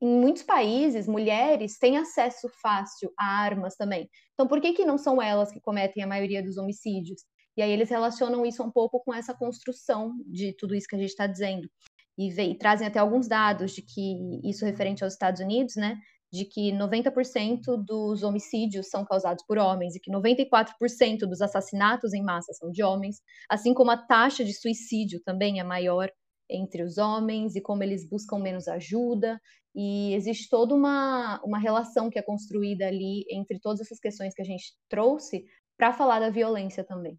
em 0.01 0.19
muitos 0.19 0.41
países, 0.41 1.07
mulheres 1.07 1.77
têm 1.77 1.97
acesso 1.97 2.49
fácil 2.61 3.13
a 3.17 3.23
armas 3.23 3.75
também. 3.75 4.09
Então, 4.33 4.47
por 4.47 4.59
que, 4.59 4.73
que 4.73 4.83
não 4.83 4.97
são 4.97 5.21
elas 5.21 5.51
que 5.51 5.61
cometem 5.61 6.03
a 6.03 6.07
maioria 6.07 6.41
dos 6.41 6.57
homicídios? 6.57 7.21
E 7.55 7.61
aí 7.61 7.71
eles 7.71 7.89
relacionam 7.89 8.43
isso 8.45 8.63
um 8.63 8.71
pouco 8.71 8.99
com 9.03 9.13
essa 9.13 9.33
construção 9.33 10.15
de 10.25 10.55
tudo 10.57 10.73
isso 10.73 10.87
que 10.87 10.95
a 10.95 10.99
gente 10.99 11.09
está 11.09 11.27
dizendo. 11.27 11.69
E, 12.17 12.29
e, 12.29 12.57
trazem 12.57 12.87
até 12.87 12.97
alguns 12.97 13.27
dados 13.27 13.73
de 13.73 13.81
que 13.83 14.39
isso 14.43 14.65
referente 14.65 15.03
aos 15.03 15.13
Estados 15.13 15.39
Unidos, 15.39 15.75
né? 15.75 15.97
De 16.31 16.45
que 16.45 16.71
90% 16.71 17.77
dos 17.85 18.23
homicídios 18.23 18.89
são 18.89 19.05
causados 19.05 19.45
por 19.45 19.57
homens 19.57 19.95
e 19.95 19.99
que 19.99 20.09
94% 20.09 21.19
dos 21.27 21.41
assassinatos 21.41 22.13
em 22.13 22.23
massa 22.23 22.53
são 22.53 22.71
de 22.71 22.81
homens, 22.81 23.17
assim 23.49 23.73
como 23.73 23.91
a 23.91 23.97
taxa 23.97 24.43
de 24.43 24.53
suicídio 24.53 25.21
também 25.23 25.59
é 25.59 25.63
maior 25.63 26.09
entre 26.51 26.83
os 26.83 26.97
homens 26.97 27.55
e 27.55 27.61
como 27.61 27.83
eles 27.83 28.07
buscam 28.07 28.37
menos 28.37 28.67
ajuda. 28.67 29.39
E 29.73 30.13
existe 30.13 30.49
toda 30.49 30.75
uma, 30.75 31.41
uma 31.43 31.57
relação 31.57 32.09
que 32.09 32.19
é 32.19 32.21
construída 32.21 32.87
ali 32.87 33.25
entre 33.29 33.59
todas 33.59 33.81
essas 33.81 33.99
questões 33.99 34.33
que 34.33 34.41
a 34.41 34.45
gente 34.45 34.73
trouxe 34.89 35.45
para 35.77 35.93
falar 35.93 36.19
da 36.19 36.29
violência 36.29 36.83
também. 36.83 37.17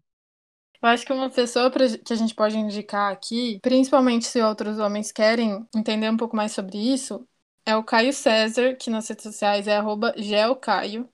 Eu 0.81 0.89
acho 0.89 1.05
que 1.05 1.13
uma 1.13 1.29
pessoa 1.29 1.71
que 1.71 2.11
a 2.11 2.15
gente 2.15 2.35
pode 2.35 2.57
indicar 2.57 3.11
aqui, 3.11 3.57
principalmente 3.61 4.25
se 4.25 4.41
outros 4.41 4.79
homens 4.79 5.11
querem 5.13 5.65
entender 5.73 6.09
um 6.09 6.17
pouco 6.17 6.35
mais 6.35 6.51
sobre 6.51 6.77
isso, 6.77 7.25
é 7.65 7.75
o 7.75 7.83
Caio 7.83 8.11
César, 8.11 8.75
que 8.75 8.89
nas 8.89 9.07
redes 9.07 9.23
sociais 9.23 9.67
é 9.67 9.79
geocaio. 10.17 11.09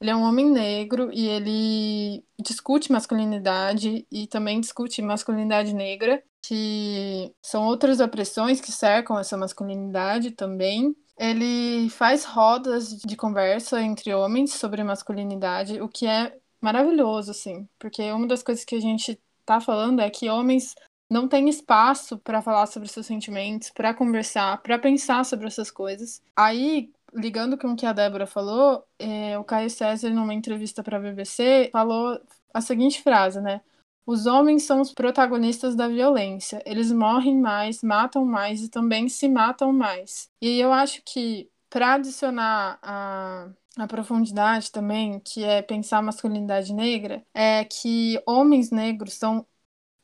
Ele 0.00 0.10
é 0.10 0.16
um 0.16 0.22
homem 0.22 0.50
negro 0.50 1.10
e 1.12 1.26
ele 1.28 2.24
discute 2.40 2.90
masculinidade 2.90 4.06
e 4.10 4.26
também 4.26 4.60
discute 4.60 5.00
masculinidade 5.02 5.74
negra, 5.74 6.22
que 6.46 7.34
são 7.40 7.64
outras 7.64 8.00
opressões 8.00 8.60
que 8.60 8.70
cercam 8.70 9.18
essa 9.18 9.36
masculinidade 9.36 10.32
também. 10.32 10.94
Ele 11.18 11.88
faz 11.88 12.24
rodas 12.24 12.98
de 12.98 13.16
conversa 13.16 13.80
entre 13.80 14.12
homens 14.12 14.52
sobre 14.52 14.84
masculinidade, 14.84 15.80
o 15.80 15.88
que 15.88 16.06
é 16.06 16.36
maravilhoso, 16.60 17.30
assim, 17.30 17.66
porque 17.78 18.02
uma 18.12 18.26
das 18.26 18.42
coisas 18.42 18.64
que 18.64 18.74
a 18.74 18.80
gente 18.80 19.18
tá 19.46 19.60
falando 19.60 20.00
é 20.00 20.10
que 20.10 20.28
homens 20.28 20.74
não 21.08 21.28
têm 21.28 21.48
espaço 21.48 22.18
para 22.18 22.42
falar 22.42 22.66
sobre 22.66 22.88
seus 22.88 23.06
sentimentos, 23.06 23.70
para 23.70 23.94
conversar, 23.94 24.60
para 24.62 24.78
pensar 24.78 25.24
sobre 25.24 25.46
essas 25.46 25.70
coisas. 25.70 26.20
Aí, 26.34 26.90
ligando 27.14 27.56
com 27.56 27.68
o 27.68 27.76
que 27.76 27.86
a 27.86 27.92
Débora 27.92 28.26
falou, 28.26 28.84
é, 28.98 29.38
o 29.38 29.44
Caio 29.44 29.70
César, 29.70 30.10
numa 30.10 30.34
entrevista 30.34 30.82
para 30.82 30.96
a 30.98 31.00
BBC, 31.00 31.70
falou 31.72 32.20
a 32.52 32.60
seguinte 32.60 33.02
frase, 33.02 33.40
né? 33.40 33.60
Os 34.06 34.26
homens 34.26 34.64
são 34.64 34.80
os 34.80 34.92
protagonistas 34.92 35.74
da 35.74 35.88
violência. 35.88 36.62
Eles 36.66 36.92
morrem 36.92 37.40
mais, 37.40 37.82
matam 37.82 38.24
mais 38.24 38.62
e 38.62 38.68
também 38.68 39.08
se 39.08 39.28
matam 39.28 39.72
mais. 39.72 40.30
E 40.40 40.58
eu 40.60 40.72
acho 40.72 41.02
que, 41.04 41.50
para 41.70 41.94
adicionar 41.94 42.78
a 42.82 43.50
a 43.76 43.86
profundidade 43.86 44.70
também, 44.70 45.18
que 45.20 45.42
é 45.42 45.60
pensar 45.62 45.98
a 45.98 46.02
masculinidade 46.02 46.72
negra, 46.72 47.24
é 47.34 47.64
que 47.64 48.22
homens 48.26 48.70
negros 48.70 49.14
são 49.14 49.46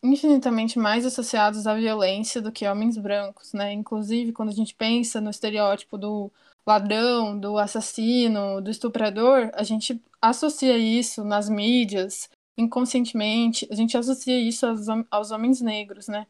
infinitamente 0.03 0.79
mais 0.79 1.07
associados 1.07 1.67
à 1.67 1.75
violência 1.75 2.41
do 2.43 2.53
que 2.53 2.67
homens 2.67 2.97
brancos, 2.97 3.53
né? 3.53 3.73
Inclusive, 3.73 4.33
quando 4.33 4.51
a 4.51 4.53
gente 4.53 4.75
pensa 4.75 5.21
no 5.21 5.31
estereótipo 5.31 5.99
do 5.99 6.33
ladrão, 6.67 7.39
do 7.39 7.59
assassino, 7.59 8.61
do 8.61 8.71
estuprador, 8.71 9.51
a 9.55 9.63
gente 9.63 10.03
associa 10.21 10.77
isso 10.79 11.25
nas 11.25 11.49
mídias, 11.49 12.31
inconscientemente, 12.57 13.67
a 13.71 13.75
gente 13.75 13.97
associa 13.97 14.39
isso 14.39 14.67
aos, 14.67 14.87
aos 15.11 15.31
homens 15.31 15.61
negros, 15.61 16.09
né? 16.09 16.27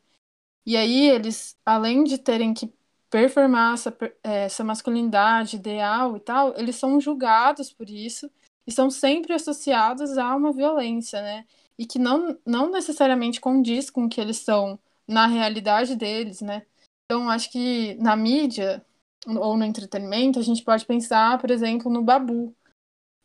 E 0.66 0.76
aí 0.76 1.08
eles, 1.10 1.56
além 1.64 2.04
de 2.04 2.18
terem 2.18 2.54
que 2.54 2.72
performar 3.10 3.74
essa, 3.74 3.96
é, 4.22 4.44
essa 4.44 4.62
masculinidade 4.64 5.56
ideal 5.56 6.16
e 6.16 6.20
tal, 6.20 6.54
eles 6.56 6.76
são 6.76 7.00
julgados 7.00 7.72
por 7.72 7.90
isso 7.90 8.30
e 8.66 8.72
são 8.72 8.90
sempre 8.90 9.32
associados 9.34 10.16
a 10.18 10.34
uma 10.36 10.52
violência, 10.52 11.20
né? 11.22 11.46
E 11.78 11.86
que 11.86 11.98
não, 11.98 12.38
não 12.46 12.70
necessariamente 12.70 13.40
condiz 13.40 13.90
com 13.90 14.04
o 14.06 14.08
que 14.08 14.20
eles 14.20 14.38
são 14.38 14.78
na 15.08 15.26
realidade 15.26 15.96
deles, 15.96 16.40
né? 16.40 16.64
Então, 17.06 17.28
acho 17.28 17.50
que 17.50 17.94
na 17.96 18.14
mídia 18.16 18.84
ou 19.26 19.56
no 19.56 19.64
entretenimento, 19.64 20.38
a 20.38 20.42
gente 20.42 20.62
pode 20.62 20.86
pensar, 20.86 21.38
por 21.38 21.50
exemplo, 21.50 21.90
no 21.90 22.02
Babu, 22.02 22.54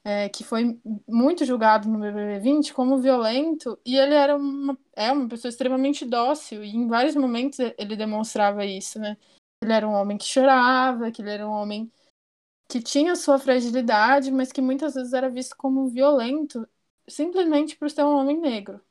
é, 0.06 0.30
que 0.30 0.44
foi 0.44 0.80
muito 1.08 1.44
julgado 1.46 1.90
no 1.90 2.00
BBB 2.00 2.40
20 2.40 2.74
como 2.74 3.00
violento, 3.00 3.80
e 3.86 3.98
ele 3.98 4.14
era 4.14 4.38
uma, 4.38 4.78
é 4.96 5.12
uma 5.12 5.28
pessoa 5.28 5.50
extremamente 5.50 6.06
dócil, 6.06 6.64
e 6.64 6.76
em 6.76 6.88
vários 6.88 7.16
momentos 7.16 7.60
ele 7.60 7.96
demonstrava 7.96 8.64
isso, 8.66 9.00
né? 9.00 9.18
ele 9.62 9.74
era 9.74 9.88
um 9.88 9.94
homem 9.94 10.18
que 10.18 10.26
chorava, 10.26 11.12
que 11.12 11.22
ele 11.22 11.32
era 11.32 11.48
um 11.48 11.52
homem 11.52 11.92
que 12.68 12.82
tinha 12.82 13.16
sua 13.16 13.40
fragilidade, 13.40 14.32
mas 14.32 14.52
que 14.52 14.62
muitas 14.62 14.94
vezes 14.96 15.14
era 15.14 15.30
visto 15.30 15.56
como 15.58 15.90
violento, 15.90 16.68
simplesmente 17.08 17.76
por 17.76 17.90
ser 17.90 18.04
um 18.04 18.16
homem 18.16 18.40
negro. 18.40 18.82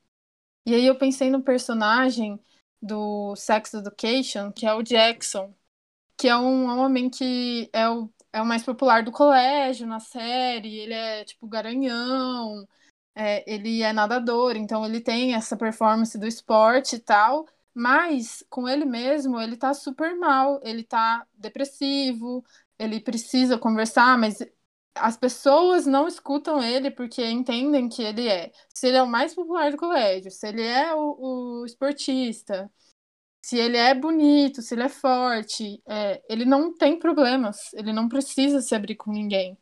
E 0.65 0.73
aí 0.75 0.85
eu 0.85 0.97
pensei 0.97 1.29
no 1.29 1.43
personagem 1.43 2.39
do 2.81 3.35
Sex 3.35 3.73
Education, 3.73 4.51
que 4.51 4.65
é 4.65 4.73
o 4.73 4.83
Jackson, 4.83 5.53
que 6.17 6.27
é 6.27 6.37
um 6.37 6.67
homem 6.79 7.09
que 7.09 7.69
é 7.73 7.89
o, 7.89 8.09
é 8.35 8.41
o 8.41 8.45
mais 8.45 8.63
popular 8.63 9.01
do 9.03 9.11
colégio 9.13 9.87
na 9.87 9.99
série, 9.99 10.79
ele 10.79 10.93
é 10.93 11.23
tipo 11.23 11.47
garanhão, 11.47 12.67
é, 13.15 13.49
ele 13.51 13.81
é 13.81 13.93
nadador, 13.93 14.57
então 14.57 14.85
ele 14.85 14.99
tem 15.01 15.33
essa 15.35 15.55
performance 15.57 16.17
do 16.17 16.27
esporte 16.27 16.97
e 16.97 16.99
tal, 16.99 17.47
mas 17.73 18.43
com 18.49 18.67
ele 18.67 18.85
mesmo, 18.85 19.39
ele 19.39 19.55
tá 19.57 19.73
super 19.73 20.15
mal, 20.17 20.59
ele 20.63 20.83
tá 20.83 21.25
depressivo, 21.33 22.43
ele 22.77 22.99
precisa 22.99 23.57
conversar, 23.57 24.17
mas 24.17 24.39
as 24.95 25.17
pessoas 25.17 25.85
não 25.85 26.07
escutam 26.07 26.61
ele 26.61 26.91
porque 26.91 27.25
entendem 27.25 27.89
que 27.89 28.03
ele 28.03 28.27
é. 28.27 28.51
Se 28.73 28.87
ele 28.87 28.97
é 28.97 29.03
o 29.03 29.07
mais 29.07 29.33
popular 29.33 29.71
do 29.71 29.77
colégio, 29.77 30.31
se 30.31 30.47
ele 30.47 30.61
é 30.61 30.93
o, 30.93 31.61
o 31.61 31.65
esportista, 31.65 32.71
se 33.45 33.59
ele 33.59 33.77
é 33.77 33.93
bonito, 33.93 34.63
se 34.63 34.73
ele 34.73 34.81
é 34.81 34.89
forte, 34.89 35.79
é, 35.87 36.19
ele 36.27 36.45
não 36.45 36.75
tem 36.75 36.97
problemas, 36.97 37.71
ele 37.75 37.93
não 37.93 38.09
precisa 38.09 38.59
se 38.59 38.73
abrir 38.73 38.95
com 38.95 39.11
ninguém. 39.11 39.55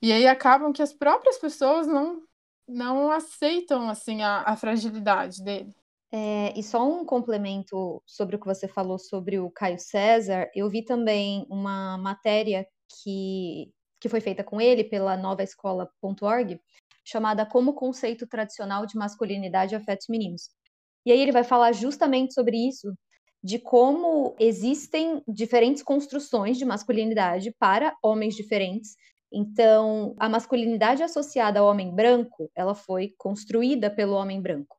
E 0.00 0.10
aí 0.10 0.26
acabam 0.26 0.72
que 0.72 0.80
as 0.80 0.94
próprias 0.94 1.36
pessoas 1.36 1.86
não, 1.86 2.22
não 2.66 3.10
aceitam 3.12 3.90
assim 3.90 4.22
a, 4.22 4.42
a 4.46 4.56
fragilidade 4.56 5.44
dele. 5.44 5.70
É, 6.10 6.58
e 6.58 6.62
só 6.62 6.82
um 6.88 7.04
complemento 7.04 8.02
sobre 8.06 8.36
o 8.36 8.40
que 8.40 8.46
você 8.46 8.66
falou 8.66 8.98
sobre 8.98 9.38
o 9.38 9.50
Caio 9.50 9.78
César, 9.78 10.50
eu 10.54 10.70
vi 10.70 10.82
também 10.82 11.46
uma 11.50 11.98
matéria 11.98 12.66
que, 12.88 13.70
que 14.00 14.08
foi 14.08 14.22
feita 14.22 14.42
com 14.42 14.58
ele 14.58 14.82
pela 14.82 15.14
novaescola.org, 15.18 16.58
chamada 17.04 17.44
Como 17.44 17.74
conceito 17.74 18.26
tradicional 18.26 18.86
de 18.86 18.96
masculinidade 18.96 19.74
afeta 19.76 20.00
os 20.00 20.08
meninos. 20.08 20.48
E 21.04 21.12
aí 21.12 21.20
ele 21.20 21.32
vai 21.32 21.44
falar 21.44 21.72
justamente 21.72 22.32
sobre 22.32 22.56
isso, 22.56 22.94
de 23.42 23.58
como 23.58 24.34
existem 24.38 25.22
diferentes 25.26 25.82
construções 25.82 26.58
de 26.58 26.64
masculinidade 26.64 27.54
para 27.58 27.96
homens 28.02 28.34
diferentes. 28.34 28.96
Então, 29.32 30.14
a 30.18 30.28
masculinidade 30.28 31.02
associada 31.02 31.60
ao 31.60 31.66
homem 31.66 31.94
branco, 31.94 32.50
ela 32.54 32.74
foi 32.74 33.14
construída 33.16 33.90
pelo 33.90 34.14
homem 34.14 34.40
branco. 34.40 34.76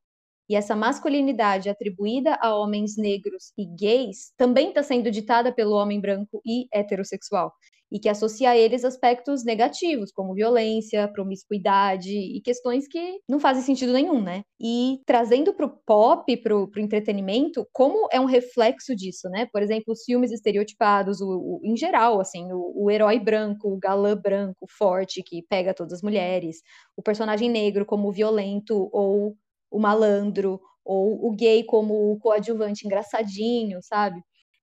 E 0.50 0.56
essa 0.56 0.76
masculinidade 0.76 1.70
atribuída 1.70 2.38
a 2.42 2.54
homens 2.56 2.98
negros 2.98 3.54
e 3.58 3.66
gays 3.66 4.34
também 4.36 4.70
está 4.70 4.84
sendo 4.84 5.10
ditada 5.10 5.52
pelo 5.52 5.76
homem 5.76 6.00
branco 6.00 6.42
e 6.46 6.68
heterossexual, 6.74 7.54
e 7.92 8.00
que 8.00 8.08
associa 8.08 8.52
a 8.52 8.58
eles 8.58 8.86
aspectos 8.86 9.44
negativos, 9.44 10.12
como 10.12 10.34
violência, 10.34 11.08
promiscuidade 11.10 12.10
e 12.10 12.40
questões 12.42 12.88
que 12.88 13.20
não 13.28 13.40
fazem 13.40 13.62
sentido 13.62 13.92
nenhum, 13.92 14.22
né? 14.22 14.44
E 14.60 15.00
trazendo 15.06 15.54
para 15.54 15.66
o 15.66 15.78
pop, 15.86 16.38
para 16.38 16.56
o 16.56 16.70
entretenimento, 16.78 17.68
como 17.74 18.08
é 18.12 18.20
um 18.20 18.26
reflexo 18.26 18.96
disso, 18.96 19.28
né? 19.30 19.48
Por 19.52 19.62
exemplo, 19.62 19.94
os 19.94 20.04
filmes 20.04 20.32
estereotipados, 20.32 21.20
o, 21.22 21.28
o 21.28 21.62
em 21.64 21.76
geral, 21.76 22.22
assim, 22.22 22.52
o, 22.52 22.86
o 22.86 22.90
herói 22.90 23.20
branco, 23.20 23.68
o 23.74 23.78
galã 23.78 24.16
branco, 24.16 24.66
forte, 24.70 25.22
que 25.22 25.44
pega 25.50 25.74
todas 25.74 25.94
as 25.94 26.02
mulheres, 26.02 26.58
o 26.96 27.02
personagem 27.02 27.50
negro 27.50 27.86
como 27.86 28.12
violento 28.12 28.90
ou 28.94 29.36
o 29.70 29.80
malandro, 29.80 30.62
ou 30.84 31.28
o 31.28 31.32
gay 31.36 31.64
como 31.64 32.12
o 32.12 32.20
coadjuvante 32.20 32.86
engraçadinho, 32.86 33.80
sabe? 33.82 34.22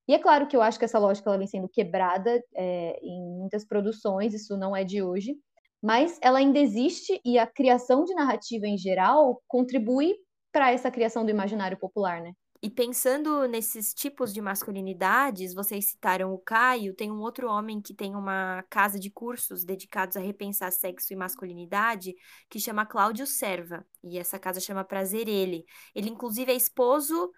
E 0.09 0.15
é 0.15 0.19
claro 0.19 0.47
que 0.47 0.57
eu 0.57 0.63
acho 0.63 0.79
que 0.79 0.87
essa 0.87 0.99
lógica 0.99 1.29
ela 1.29 1.37
vem 1.37 1.47
sendo 1.47 1.69
quebrada 1.69 2.43
é, 2.57 2.99
em 3.03 3.21
muitas 3.39 3.67
produções, 3.67 4.33
isso 4.33 4.57
não 4.57 4.75
é 4.75 4.83
de 4.83 5.03
hoje, 5.03 5.37
mas 5.83 6.19
ela 6.23 6.39
ainda 6.39 6.59
existe 6.59 7.21
e 7.25 7.39
a 7.39 7.47
criação 7.47 8.05
de 8.05 8.15
narrativa 8.15 8.67
em 8.67 8.79
geral 8.79 9.43
contribui 9.47 10.15
para 10.51 10.73
essa 10.73 10.91
criação 10.91 11.25
do 11.25 11.31
imaginário 11.31 11.79
popular, 11.79 12.23
né? 12.23 12.33
E 12.61 12.69
pensando 12.69 13.47
nesses 13.47 13.95
tipos 13.95 14.35
de 14.35 14.41
masculinidades, 14.41 15.55
vocês 15.55 15.91
citaram 15.91 16.35
o 16.35 16.39
Caio, 16.39 16.93
tem 16.93 17.09
um 17.09 17.21
outro 17.21 17.49
homem 17.49 17.81
que 17.81 17.95
tem 17.95 18.17
uma 18.17 18.65
casa 18.69 18.99
de 18.99 19.11
cursos 19.11 19.65
dedicados 19.65 20.17
a 20.17 20.21
repensar 20.21 20.73
sexo 20.73 21.13
e 21.13 21.17
masculinidade, 21.17 22.17
que 22.51 22.59
chama 22.59 22.85
Cláudio 22.85 23.29
Serva, 23.29 23.87
e 24.03 24.19
essa 24.19 24.41
casa 24.41 24.59
chama 24.59 24.83
Prazer 24.83 25.29
Ele. 25.29 25.65
Ele, 25.95 26.11
inclusive, 26.11 26.51
é 26.51 26.57
esposo 26.57 27.31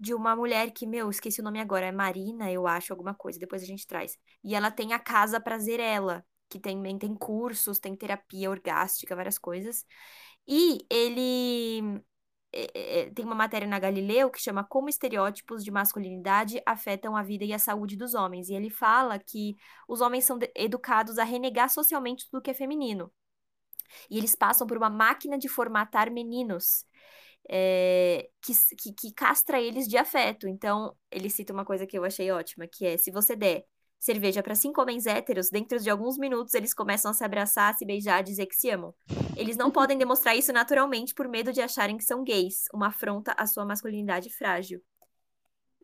de 0.00 0.14
uma 0.14 0.34
mulher 0.34 0.70
que, 0.72 0.86
meu, 0.86 1.10
esqueci 1.10 1.42
o 1.42 1.44
nome 1.44 1.60
agora, 1.60 1.86
é 1.86 1.92
Marina, 1.92 2.50
eu 2.50 2.66
acho, 2.66 2.92
alguma 2.92 3.14
coisa, 3.14 3.38
depois 3.38 3.62
a 3.62 3.66
gente 3.66 3.86
traz. 3.86 4.18
E 4.42 4.54
ela 4.54 4.70
tem 4.70 4.94
a 4.94 4.98
casa 4.98 5.38
Prazer 5.38 5.78
Ela, 5.78 6.24
que 6.48 6.58
também 6.58 6.98
tem 6.98 7.14
cursos, 7.14 7.78
tem 7.78 7.94
terapia 7.94 8.50
orgástica, 8.50 9.14
várias 9.14 9.38
coisas. 9.38 9.84
E 10.48 10.78
ele 10.90 12.02
é, 12.52 13.02
é, 13.02 13.10
tem 13.10 13.24
uma 13.26 13.34
matéria 13.34 13.68
na 13.68 13.78
Galileu 13.78 14.30
que 14.30 14.40
chama 14.40 14.64
Como 14.64 14.88
estereótipos 14.88 15.62
de 15.62 15.70
masculinidade 15.70 16.62
afetam 16.66 17.14
a 17.14 17.22
vida 17.22 17.44
e 17.44 17.52
a 17.52 17.58
saúde 17.58 17.94
dos 17.96 18.14
homens. 18.14 18.48
E 18.48 18.54
ele 18.54 18.70
fala 18.70 19.18
que 19.18 19.56
os 19.86 20.00
homens 20.00 20.24
são 20.24 20.38
educados 20.56 21.18
a 21.18 21.24
renegar 21.24 21.68
socialmente 21.68 22.28
tudo 22.30 22.42
que 22.42 22.50
é 22.50 22.54
feminino. 22.54 23.12
E 24.10 24.18
eles 24.18 24.34
passam 24.34 24.66
por 24.66 24.76
uma 24.78 24.90
máquina 24.90 25.38
de 25.38 25.48
formatar 25.48 26.10
meninos. 26.10 26.86
É, 27.48 28.28
que, 28.40 28.52
que, 28.76 28.92
que 28.92 29.12
castra 29.12 29.60
eles 29.60 29.88
de 29.88 29.96
afeto. 29.96 30.46
Então, 30.46 30.94
ele 31.10 31.28
cita 31.28 31.52
uma 31.52 31.64
coisa 31.64 31.86
que 31.86 31.98
eu 31.98 32.04
achei 32.04 32.30
ótima, 32.30 32.66
que 32.66 32.86
é: 32.86 32.96
se 32.96 33.10
você 33.10 33.34
der 33.34 33.64
cerveja 34.00 34.42
para 34.42 34.54
cinco 34.54 34.80
homens 34.80 35.06
héteros, 35.06 35.50
dentro 35.50 35.78
de 35.78 35.90
alguns 35.90 36.16
minutos 36.16 36.54
eles 36.54 36.72
começam 36.72 37.10
a 37.10 37.14
se 37.14 37.22
abraçar, 37.22 37.70
a 37.70 37.76
se 37.76 37.84
beijar, 37.84 38.18
a 38.18 38.22
dizer 38.22 38.46
que 38.46 38.56
se 38.56 38.70
amam. 38.70 38.94
Eles 39.36 39.56
não 39.56 39.70
podem 39.70 39.96
demonstrar 39.98 40.34
isso 40.34 40.52
naturalmente 40.52 41.14
por 41.14 41.28
medo 41.28 41.52
de 41.52 41.60
acharem 41.60 41.98
que 41.98 42.04
são 42.04 42.24
gays, 42.24 42.64
uma 42.72 42.88
afronta 42.88 43.34
à 43.36 43.46
sua 43.46 43.64
masculinidade 43.66 44.30
frágil. 44.30 44.80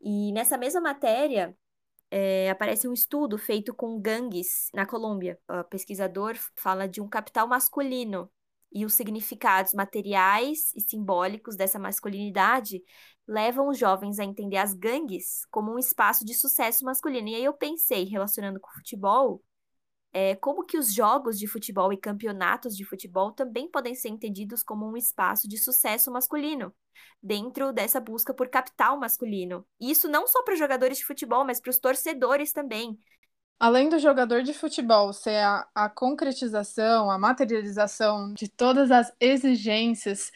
E 0.00 0.32
nessa 0.32 0.56
mesma 0.56 0.80
matéria, 0.80 1.54
é, 2.10 2.48
aparece 2.48 2.88
um 2.88 2.92
estudo 2.92 3.36
feito 3.36 3.74
com 3.74 4.00
gangues 4.00 4.70
na 4.72 4.86
Colômbia. 4.86 5.38
O 5.48 5.64
pesquisador 5.64 6.36
fala 6.54 6.88
de 6.88 7.00
um 7.00 7.08
capital 7.08 7.46
masculino 7.46 8.30
e 8.76 8.84
os 8.84 8.92
significados 8.92 9.72
materiais 9.72 10.70
e 10.74 10.82
simbólicos 10.82 11.56
dessa 11.56 11.78
masculinidade 11.78 12.82
levam 13.26 13.70
os 13.70 13.78
jovens 13.78 14.18
a 14.18 14.24
entender 14.24 14.58
as 14.58 14.74
gangues 14.74 15.46
como 15.50 15.72
um 15.72 15.78
espaço 15.78 16.26
de 16.26 16.34
sucesso 16.34 16.84
masculino. 16.84 17.26
E 17.28 17.36
aí 17.36 17.44
eu 17.44 17.54
pensei, 17.54 18.04
relacionando 18.04 18.60
com 18.60 18.68
o 18.68 18.74
futebol, 18.74 19.42
é, 20.12 20.36
como 20.36 20.62
que 20.62 20.76
os 20.76 20.92
jogos 20.92 21.38
de 21.38 21.46
futebol 21.46 21.90
e 21.90 21.96
campeonatos 21.96 22.76
de 22.76 22.84
futebol 22.84 23.32
também 23.32 23.66
podem 23.70 23.94
ser 23.94 24.10
entendidos 24.10 24.62
como 24.62 24.86
um 24.86 24.94
espaço 24.94 25.48
de 25.48 25.56
sucesso 25.56 26.12
masculino, 26.12 26.70
dentro 27.22 27.72
dessa 27.72 27.98
busca 27.98 28.34
por 28.34 28.50
capital 28.50 29.00
masculino. 29.00 29.66
E 29.80 29.90
isso 29.90 30.06
não 30.06 30.26
só 30.26 30.42
para 30.42 30.52
os 30.52 30.58
jogadores 30.58 30.98
de 30.98 31.04
futebol, 31.06 31.46
mas 31.46 31.62
para 31.62 31.70
os 31.70 31.78
torcedores 31.78 32.52
também. 32.52 32.98
Além 33.58 33.88
do 33.88 33.98
jogador 33.98 34.42
de 34.42 34.52
futebol 34.52 35.12
ser 35.12 35.36
a, 35.36 35.66
a 35.74 35.88
concretização, 35.88 37.10
a 37.10 37.18
materialização 37.18 38.34
de 38.34 38.48
todas 38.48 38.90
as 38.90 39.12
exigências 39.18 40.30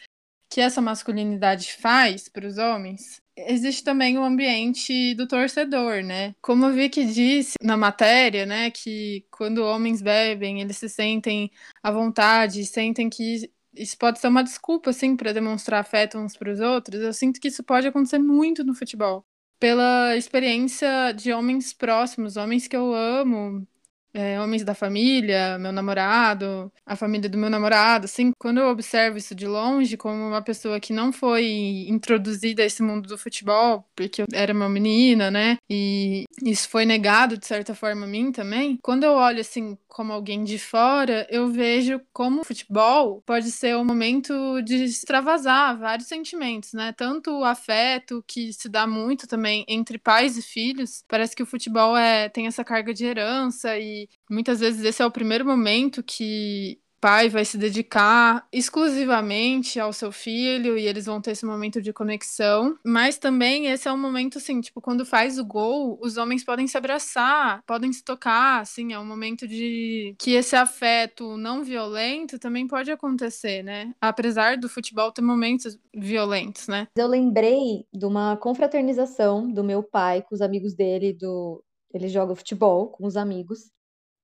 que 0.49 0.59
essa 0.59 0.81
masculinidade 0.81 1.73
faz 1.73 2.27
para 2.27 2.45
os 2.45 2.57
homens, 2.57 3.21
existe 3.37 3.83
também 3.83 4.17
o 4.17 4.23
ambiente 4.23 5.15
do 5.15 5.27
torcedor, 5.27 6.03
né? 6.03 6.35
Como 6.41 6.65
a 6.65 6.71
Vicky 6.71 7.05
disse 7.05 7.55
na 7.61 7.77
matéria, 7.77 8.45
né, 8.45 8.69
que 8.71 9.25
quando 9.31 9.63
homens 9.63 10.01
bebem, 10.01 10.61
eles 10.61 10.77
se 10.77 10.89
sentem 10.89 11.49
à 11.81 11.91
vontade, 11.91 12.65
sentem 12.65 13.09
que 13.09 13.49
isso 13.73 13.97
pode 13.97 14.19
ser 14.19 14.27
uma 14.27 14.43
desculpa, 14.43 14.89
assim, 14.89 15.15
para 15.15 15.31
demonstrar 15.31 15.79
afeto 15.79 16.17
uns 16.17 16.35
para 16.35 16.51
os 16.51 16.59
outros. 16.59 17.01
Eu 17.01 17.13
sinto 17.13 17.39
que 17.39 17.47
isso 17.47 17.63
pode 17.63 17.87
acontecer 17.87 18.19
muito 18.19 18.63
no 18.63 18.75
futebol. 18.75 19.25
Pela 19.61 20.17
experiência 20.17 21.13
de 21.13 21.31
homens 21.31 21.71
próximos, 21.71 22.35
homens 22.35 22.67
que 22.67 22.75
eu 22.75 22.95
amo, 22.95 23.67
é, 24.13 24.39
homens 24.39 24.63
da 24.63 24.73
família, 24.73 25.57
meu 25.57 25.71
namorado, 25.71 26.71
a 26.85 26.95
família 26.95 27.29
do 27.29 27.37
meu 27.37 27.49
namorado, 27.49 28.05
assim, 28.05 28.31
quando 28.37 28.59
eu 28.59 28.67
observo 28.67 29.17
isso 29.17 29.33
de 29.35 29.47
longe, 29.47 29.97
como 29.97 30.27
uma 30.27 30.41
pessoa 30.41 30.79
que 30.79 30.93
não 30.93 31.11
foi 31.11 31.85
introduzida 31.87 32.63
a 32.63 32.65
esse 32.65 32.83
mundo 32.83 33.07
do 33.07 33.17
futebol, 33.17 33.85
porque 33.95 34.21
eu 34.21 34.25
era 34.33 34.53
uma 34.53 34.69
menina, 34.69 35.31
né, 35.31 35.57
e 35.69 36.25
isso 36.43 36.69
foi 36.69 36.85
negado 36.85 37.37
de 37.37 37.45
certa 37.45 37.73
forma 37.75 38.05
a 38.05 38.07
mim 38.07 38.31
também, 38.31 38.77
quando 38.81 39.03
eu 39.03 39.13
olho 39.13 39.41
assim 39.41 39.77
como 39.87 40.13
alguém 40.13 40.43
de 40.43 40.57
fora, 40.57 41.27
eu 41.29 41.49
vejo 41.49 41.99
como 42.13 42.41
o 42.41 42.45
futebol 42.45 43.21
pode 43.25 43.51
ser 43.51 43.75
um 43.75 43.83
momento 43.83 44.61
de 44.61 44.85
extravasar 44.85 45.77
vários 45.77 46.07
sentimentos, 46.07 46.71
né? 46.73 46.93
Tanto 46.95 47.31
o 47.31 47.43
afeto 47.43 48.23
que 48.25 48.53
se 48.53 48.69
dá 48.69 48.87
muito 48.87 49.27
também 49.27 49.65
entre 49.67 49.97
pais 49.97 50.37
e 50.37 50.41
filhos. 50.41 51.03
Parece 51.09 51.35
que 51.35 51.43
o 51.43 51.45
futebol 51.45 51.95
é, 51.97 52.29
tem 52.29 52.47
essa 52.47 52.63
carga 52.63 52.93
de 52.93 53.05
herança 53.05 53.77
e 53.77 54.00
muitas 54.29 54.59
vezes 54.59 54.83
esse 54.83 55.01
é 55.01 55.05
o 55.05 55.11
primeiro 55.11 55.45
momento 55.45 56.03
que 56.03 56.79
pai 57.01 57.27
vai 57.27 57.43
se 57.43 57.57
dedicar 57.57 58.47
exclusivamente 58.53 59.79
ao 59.79 59.91
seu 59.91 60.11
filho 60.11 60.77
e 60.77 60.87
eles 60.87 61.07
vão 61.07 61.19
ter 61.19 61.31
esse 61.31 61.45
momento 61.45 61.81
de 61.81 61.91
conexão. 61.91 62.77
Mas 62.85 63.17
também 63.17 63.65
esse 63.65 63.87
é 63.87 63.91
um 63.91 63.97
momento 63.97 64.37
assim, 64.37 64.61
tipo, 64.61 64.79
quando 64.79 65.03
faz 65.03 65.39
o 65.39 65.43
gol, 65.43 65.97
os 65.99 66.17
homens 66.17 66.45
podem 66.45 66.67
se 66.67 66.77
abraçar, 66.77 67.63
podem 67.65 67.91
se 67.91 68.03
tocar, 68.03 68.61
assim, 68.61 68.93
é 68.93 68.99
um 68.99 69.05
momento 69.05 69.47
de 69.47 70.15
que 70.19 70.33
esse 70.33 70.55
afeto 70.55 71.35
não 71.35 71.63
violento 71.63 72.37
também 72.37 72.67
pode 72.67 72.91
acontecer, 72.91 73.63
né? 73.63 73.93
Apesar 73.99 74.57
do 74.57 74.69
futebol 74.69 75.11
ter 75.11 75.23
momentos 75.23 75.79
violentos, 75.95 76.67
né? 76.67 76.87
Eu 76.95 77.07
lembrei 77.07 77.85
de 77.91 78.05
uma 78.05 78.37
confraternização 78.37 79.51
do 79.51 79.63
meu 79.63 79.81
pai 79.81 80.21
com 80.21 80.35
os 80.35 80.41
amigos 80.41 80.75
dele 80.75 81.13
do 81.13 81.63
ele 81.93 82.07
joga 82.07 82.35
futebol 82.35 82.87
com 82.87 83.05
os 83.05 83.17
amigos. 83.17 83.69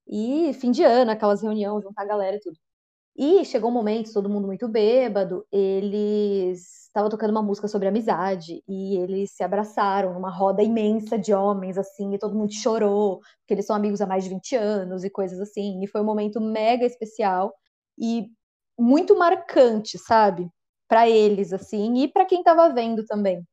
E 0.09 0.53
fim 0.53 0.71
de 0.71 0.83
ano, 0.83 1.11
aquelas 1.11 1.41
reuniões, 1.41 1.83
juntar 1.83 2.03
a 2.03 2.05
galera 2.05 2.37
e 2.37 2.39
tudo. 2.39 2.57
E 3.17 3.43
chegou 3.45 3.69
um 3.71 3.73
momento, 3.73 4.13
todo 4.13 4.29
mundo 4.29 4.47
muito 4.47 4.67
bêbado, 4.67 5.45
eles 5.51 6.85
estavam 6.87 7.09
tocando 7.09 7.31
uma 7.31 7.41
música 7.43 7.67
sobre 7.67 7.87
amizade 7.87 8.63
e 8.67 8.97
eles 8.97 9.31
se 9.35 9.43
abraçaram 9.43 10.13
numa 10.13 10.29
roda 10.31 10.63
imensa 10.63 11.17
de 11.17 11.33
homens, 11.33 11.77
assim, 11.77 12.13
e 12.13 12.19
todo 12.19 12.35
mundo 12.35 12.53
chorou, 12.53 13.19
porque 13.39 13.53
eles 13.55 13.65
são 13.65 13.75
amigos 13.75 14.01
há 14.01 14.07
mais 14.07 14.23
de 14.23 14.29
20 14.29 14.55
anos 14.55 15.03
e 15.03 15.09
coisas 15.09 15.39
assim. 15.41 15.83
E 15.83 15.87
foi 15.87 16.01
um 16.01 16.05
momento 16.05 16.39
mega 16.41 16.85
especial 16.85 17.53
e 17.99 18.27
muito 18.79 19.17
marcante, 19.17 19.97
sabe? 19.97 20.47
Para 20.87 21.09
eles, 21.09 21.53
assim, 21.53 21.95
e 22.03 22.07
para 22.07 22.25
quem 22.25 22.39
estava 22.39 22.69
vendo 22.73 23.03
também. 23.05 23.43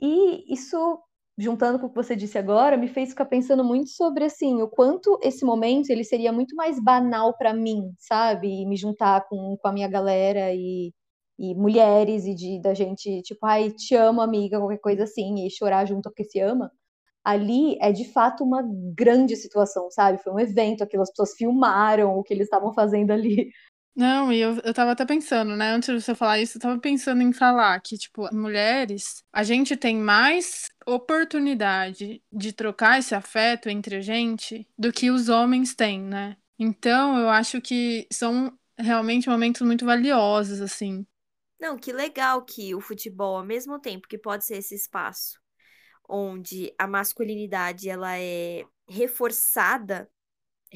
E 0.00 0.52
isso 0.52 0.98
juntando 1.36 1.78
com 1.78 1.86
o 1.86 1.88
que 1.90 1.96
você 1.96 2.14
disse 2.16 2.38
agora, 2.38 2.76
me 2.76 2.88
fez 2.88 3.10
ficar 3.10 3.24
pensando 3.26 3.64
muito 3.64 3.90
sobre 3.90 4.24
assim, 4.24 4.62
o 4.62 4.68
quanto 4.68 5.18
esse 5.22 5.44
momento 5.44 5.90
ele 5.90 6.04
seria 6.04 6.32
muito 6.32 6.54
mais 6.54 6.80
banal 6.82 7.36
para 7.36 7.52
mim, 7.52 7.92
sabe? 7.98 8.48
E 8.62 8.66
me 8.66 8.76
juntar 8.76 9.26
com, 9.28 9.56
com 9.60 9.68
a 9.68 9.72
minha 9.72 9.88
galera 9.88 10.52
e, 10.54 10.92
e 11.38 11.54
mulheres 11.54 12.24
e 12.26 12.34
de 12.34 12.60
da 12.60 12.74
gente, 12.74 13.22
tipo, 13.22 13.44
ai, 13.46 13.70
te 13.72 13.94
amo, 13.96 14.20
amiga, 14.20 14.58
qualquer 14.58 14.78
coisa 14.80 15.04
assim, 15.04 15.46
e 15.46 15.50
chorar 15.50 15.84
junto 15.86 16.04
porque 16.10 16.24
se 16.24 16.40
ama. 16.40 16.70
Ali 17.24 17.78
é 17.80 17.92
de 17.92 18.04
fato 18.12 18.44
uma 18.44 18.62
grande 18.96 19.36
situação, 19.36 19.90
sabe? 19.90 20.18
Foi 20.22 20.32
um 20.32 20.40
evento, 20.40 20.84
aquelas 20.84 21.10
pessoas 21.10 21.34
filmaram 21.36 22.18
o 22.18 22.22
que 22.22 22.34
eles 22.34 22.46
estavam 22.46 22.72
fazendo 22.74 23.10
ali. 23.12 23.50
Não, 23.96 24.32
e 24.32 24.40
eu, 24.40 24.56
eu 24.64 24.74
tava 24.74 24.90
até 24.92 25.06
pensando, 25.06 25.54
né? 25.56 25.70
Antes 25.70 25.88
de 25.94 26.02
você 26.02 26.14
falar 26.16 26.40
isso, 26.40 26.56
eu 26.58 26.60
tava 26.62 26.80
pensando 26.80 27.22
em 27.22 27.32
falar 27.32 27.80
que, 27.80 27.96
tipo, 27.96 28.28
mulheres, 28.34 29.22
a 29.32 29.44
gente 29.44 29.76
tem 29.76 29.96
mais 29.96 30.68
oportunidade 30.84 32.20
de 32.32 32.52
trocar 32.52 32.98
esse 32.98 33.14
afeto 33.14 33.68
entre 33.68 33.96
a 33.96 34.00
gente 34.00 34.66
do 34.76 34.92
que 34.92 35.10
os 35.10 35.28
homens 35.28 35.74
têm, 35.76 36.00
né? 36.02 36.36
Então, 36.58 37.18
eu 37.18 37.28
acho 37.28 37.60
que 37.60 38.06
são 38.12 38.52
realmente 38.76 39.28
momentos 39.28 39.62
muito 39.62 39.84
valiosos, 39.84 40.60
assim. 40.60 41.06
Não, 41.60 41.78
que 41.78 41.92
legal 41.92 42.44
que 42.44 42.74
o 42.74 42.80
futebol, 42.80 43.36
ao 43.38 43.44
mesmo 43.44 43.78
tempo 43.80 44.08
que 44.08 44.18
pode 44.18 44.44
ser 44.44 44.58
esse 44.58 44.74
espaço 44.74 45.40
onde 46.08 46.74
a 46.78 46.86
masculinidade 46.86 47.88
ela 47.88 48.18
é 48.18 48.64
reforçada 48.88 50.10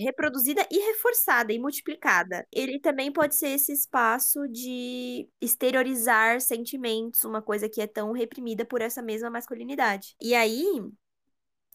reproduzida 0.04 0.66
e 0.70 0.78
reforçada 0.78 1.52
e 1.52 1.58
multiplicada. 1.58 2.46
Ele 2.52 2.78
também 2.80 3.12
pode 3.12 3.34
ser 3.34 3.48
esse 3.48 3.72
espaço 3.72 4.46
de 4.48 5.28
exteriorizar 5.40 6.40
sentimentos, 6.40 7.24
uma 7.24 7.42
coisa 7.42 7.68
que 7.68 7.80
é 7.80 7.86
tão 7.86 8.12
reprimida 8.12 8.64
por 8.64 8.80
essa 8.80 9.02
mesma 9.02 9.30
masculinidade. 9.30 10.14
E 10.20 10.34
aí, 10.34 10.64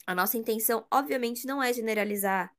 a 0.08 0.16
nossa 0.16 0.38
intenção, 0.38 0.86
obviamente, 0.92 1.46
não 1.46 1.62
é 1.62 1.74
generalizar, 1.74 2.52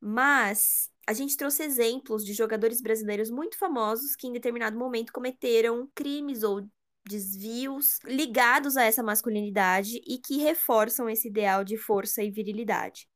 mas 0.00 0.88
a 1.06 1.12
gente 1.12 1.36
trouxe 1.36 1.64
exemplos 1.64 2.24
de 2.24 2.32
jogadores 2.32 2.80
brasileiros 2.80 3.30
muito 3.30 3.58
famosos 3.58 4.14
que, 4.14 4.28
em 4.28 4.32
determinado 4.32 4.78
momento, 4.78 5.12
cometeram 5.12 5.90
crimes 5.94 6.44
ou 6.44 6.68
desvios 7.04 7.98
ligados 8.04 8.76
a 8.76 8.84
essa 8.84 9.02
masculinidade 9.02 10.00
e 10.06 10.18
que 10.18 10.38
reforçam 10.38 11.10
esse 11.10 11.28
ideal 11.28 11.64
de 11.64 11.76
força 11.76 12.22
e 12.22 12.30
virilidade. 12.30 13.09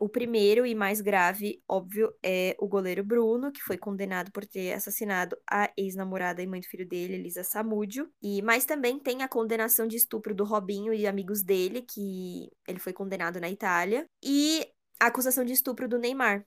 O 0.00 0.08
primeiro 0.08 0.66
e 0.66 0.74
mais 0.74 1.00
grave, 1.00 1.62
óbvio, 1.68 2.12
é 2.22 2.56
o 2.58 2.66
goleiro 2.66 3.04
Bruno, 3.04 3.52
que 3.52 3.60
foi 3.62 3.76
condenado 3.76 4.30
por 4.32 4.44
ter 4.44 4.72
assassinado 4.72 5.36
a 5.50 5.70
ex-namorada 5.76 6.42
e 6.42 6.46
mãe 6.46 6.60
do 6.60 6.66
filho 6.66 6.86
dele, 6.86 7.14
Elisa 7.14 7.44
Samúdio. 7.44 8.10
E 8.22 8.42
mas 8.42 8.64
também 8.64 8.98
tem 8.98 9.22
a 9.22 9.28
condenação 9.28 9.86
de 9.86 9.96
estupro 9.96 10.34
do 10.34 10.44
Robinho 10.44 10.92
e 10.92 11.06
amigos 11.06 11.42
dele, 11.42 11.82
que 11.82 12.50
ele 12.66 12.78
foi 12.78 12.92
condenado 12.92 13.40
na 13.40 13.50
Itália, 13.50 14.06
e 14.22 14.66
a 15.00 15.06
acusação 15.06 15.44
de 15.44 15.52
estupro 15.52 15.88
do 15.88 15.98
Neymar. 15.98 16.44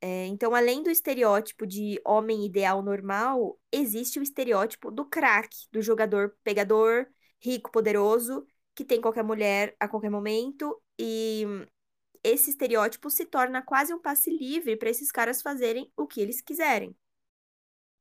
É, 0.00 0.26
então, 0.26 0.54
além 0.54 0.82
do 0.82 0.90
estereótipo 0.90 1.66
de 1.66 2.00
homem 2.04 2.46
ideal 2.46 2.82
normal, 2.82 3.58
existe 3.72 4.18
o 4.18 4.22
estereótipo 4.22 4.90
do 4.90 5.04
craque, 5.04 5.66
do 5.72 5.82
jogador 5.82 6.36
pegador, 6.44 7.06
rico, 7.40 7.70
poderoso, 7.72 8.46
que 8.74 8.84
tem 8.84 9.00
qualquer 9.00 9.24
mulher 9.24 9.74
a 9.80 9.88
qualquer 9.88 10.10
momento 10.10 10.80
e 10.96 11.44
esse 12.28 12.50
estereótipo 12.50 13.10
se 13.10 13.24
torna 13.26 13.62
quase 13.62 13.92
um 13.92 14.00
passe 14.00 14.30
livre 14.30 14.76
para 14.76 14.90
esses 14.90 15.10
caras 15.10 15.42
fazerem 15.42 15.90
o 15.96 16.06
que 16.06 16.20
eles 16.20 16.40
quiserem. 16.40 16.94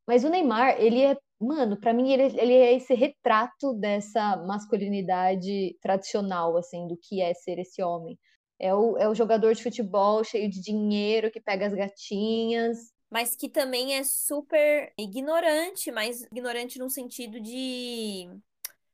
Mas 0.07 0.23
o 0.23 0.29
Neymar, 0.29 0.79
ele 0.79 1.01
é, 1.01 1.17
mano, 1.39 1.77
para 1.79 1.93
mim 1.93 2.11
ele, 2.11 2.39
ele 2.39 2.53
é 2.53 2.73
esse 2.73 2.93
retrato 2.93 3.73
dessa 3.73 4.37
masculinidade 4.37 5.77
tradicional, 5.81 6.55
assim, 6.55 6.87
do 6.87 6.97
que 6.97 7.21
é 7.21 7.33
ser 7.33 7.59
esse 7.59 7.83
homem. 7.83 8.17
É 8.59 8.73
o, 8.73 8.97
é 8.97 9.07
o 9.07 9.13
jogador 9.13 9.53
de 9.53 9.61
futebol 9.61 10.23
cheio 10.23 10.49
de 10.49 10.61
dinheiro 10.61 11.29
que 11.29 11.41
pega 11.41 11.67
as 11.67 11.73
gatinhas. 11.73 12.77
Mas 13.09 13.35
que 13.35 13.49
também 13.49 13.95
é 13.95 14.03
super 14.03 14.93
ignorante, 14.97 15.91
mas 15.91 16.23
ignorante 16.23 16.79
no 16.79 16.89
sentido 16.89 17.39
de 17.39 18.29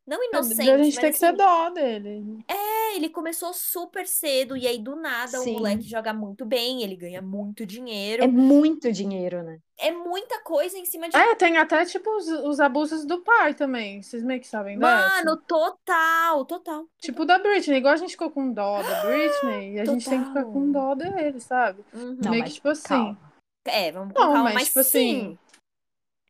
não 0.05 0.21
inocente, 0.23 0.69
A 0.69 0.77
gente 0.77 0.95
mas 0.95 0.95
tem 0.95 1.11
que 1.11 1.25
assim, 1.25 1.37
ter 1.37 1.43
dó 1.43 1.69
dele. 1.69 2.43
é, 2.47 2.95
ele 2.95 3.09
começou 3.09 3.53
super 3.53 4.05
cedo 4.05 4.57
e 4.57 4.67
aí 4.67 4.77
do 4.77 4.95
nada 4.95 5.39
o 5.39 5.43
Sim. 5.43 5.53
moleque 5.53 5.83
joga 5.83 6.13
muito 6.13 6.45
bem, 6.45 6.83
ele 6.83 6.95
ganha 6.95 7.21
muito 7.21 7.65
dinheiro. 7.65 8.23
É 8.23 8.27
muito 8.27 8.91
dinheiro, 8.91 9.41
né? 9.43 9.59
É, 9.79 9.91
muita 9.91 10.39
coisa 10.43 10.77
em 10.77 10.85
cima 10.85 11.09
de 11.09 11.15
É, 11.17 11.35
tem 11.35 11.57
até, 11.57 11.83
tipo, 11.85 12.09
os, 12.17 12.27
os 12.27 12.59
abusos 12.59 13.05
do 13.05 13.21
pai 13.21 13.53
também. 13.53 14.01
Vocês 14.01 14.23
meio 14.23 14.39
que 14.39 14.47
sabem 14.47 14.77
dessa? 14.77 15.23
Mano, 15.23 15.37
total, 15.47 16.45
total. 16.45 16.85
Tipo 16.99 17.25
da 17.25 17.39
Britney, 17.39 17.77
igual 17.77 17.93
a 17.93 17.97
gente 17.97 18.11
ficou 18.11 18.29
com 18.29 18.51
dó 18.51 18.81
da 18.83 19.01
Britney, 19.05 19.73
e 19.75 19.79
a 19.79 19.85
gente 19.85 20.07
tem 20.09 20.19
que 20.21 20.27
ficar 20.27 20.43
com 20.45 20.71
dó 20.71 20.93
dele, 20.95 21.39
sabe? 21.39 21.83
Uhum. 21.93 22.17
Não, 22.21 22.31
meio 22.31 22.43
mas 22.43 22.49
que 22.49 22.55
tipo 22.55 22.69
assim. 22.69 22.87
calma. 22.87 23.33
É, 23.65 23.91
vamos 23.93 24.13
com 24.13 24.19
Não, 24.19 24.33
calma, 24.33 24.43
mas, 24.43 24.53
mas, 24.55 24.67
tipo 24.67 24.83
sim. 24.83 25.19
assim, 25.19 25.39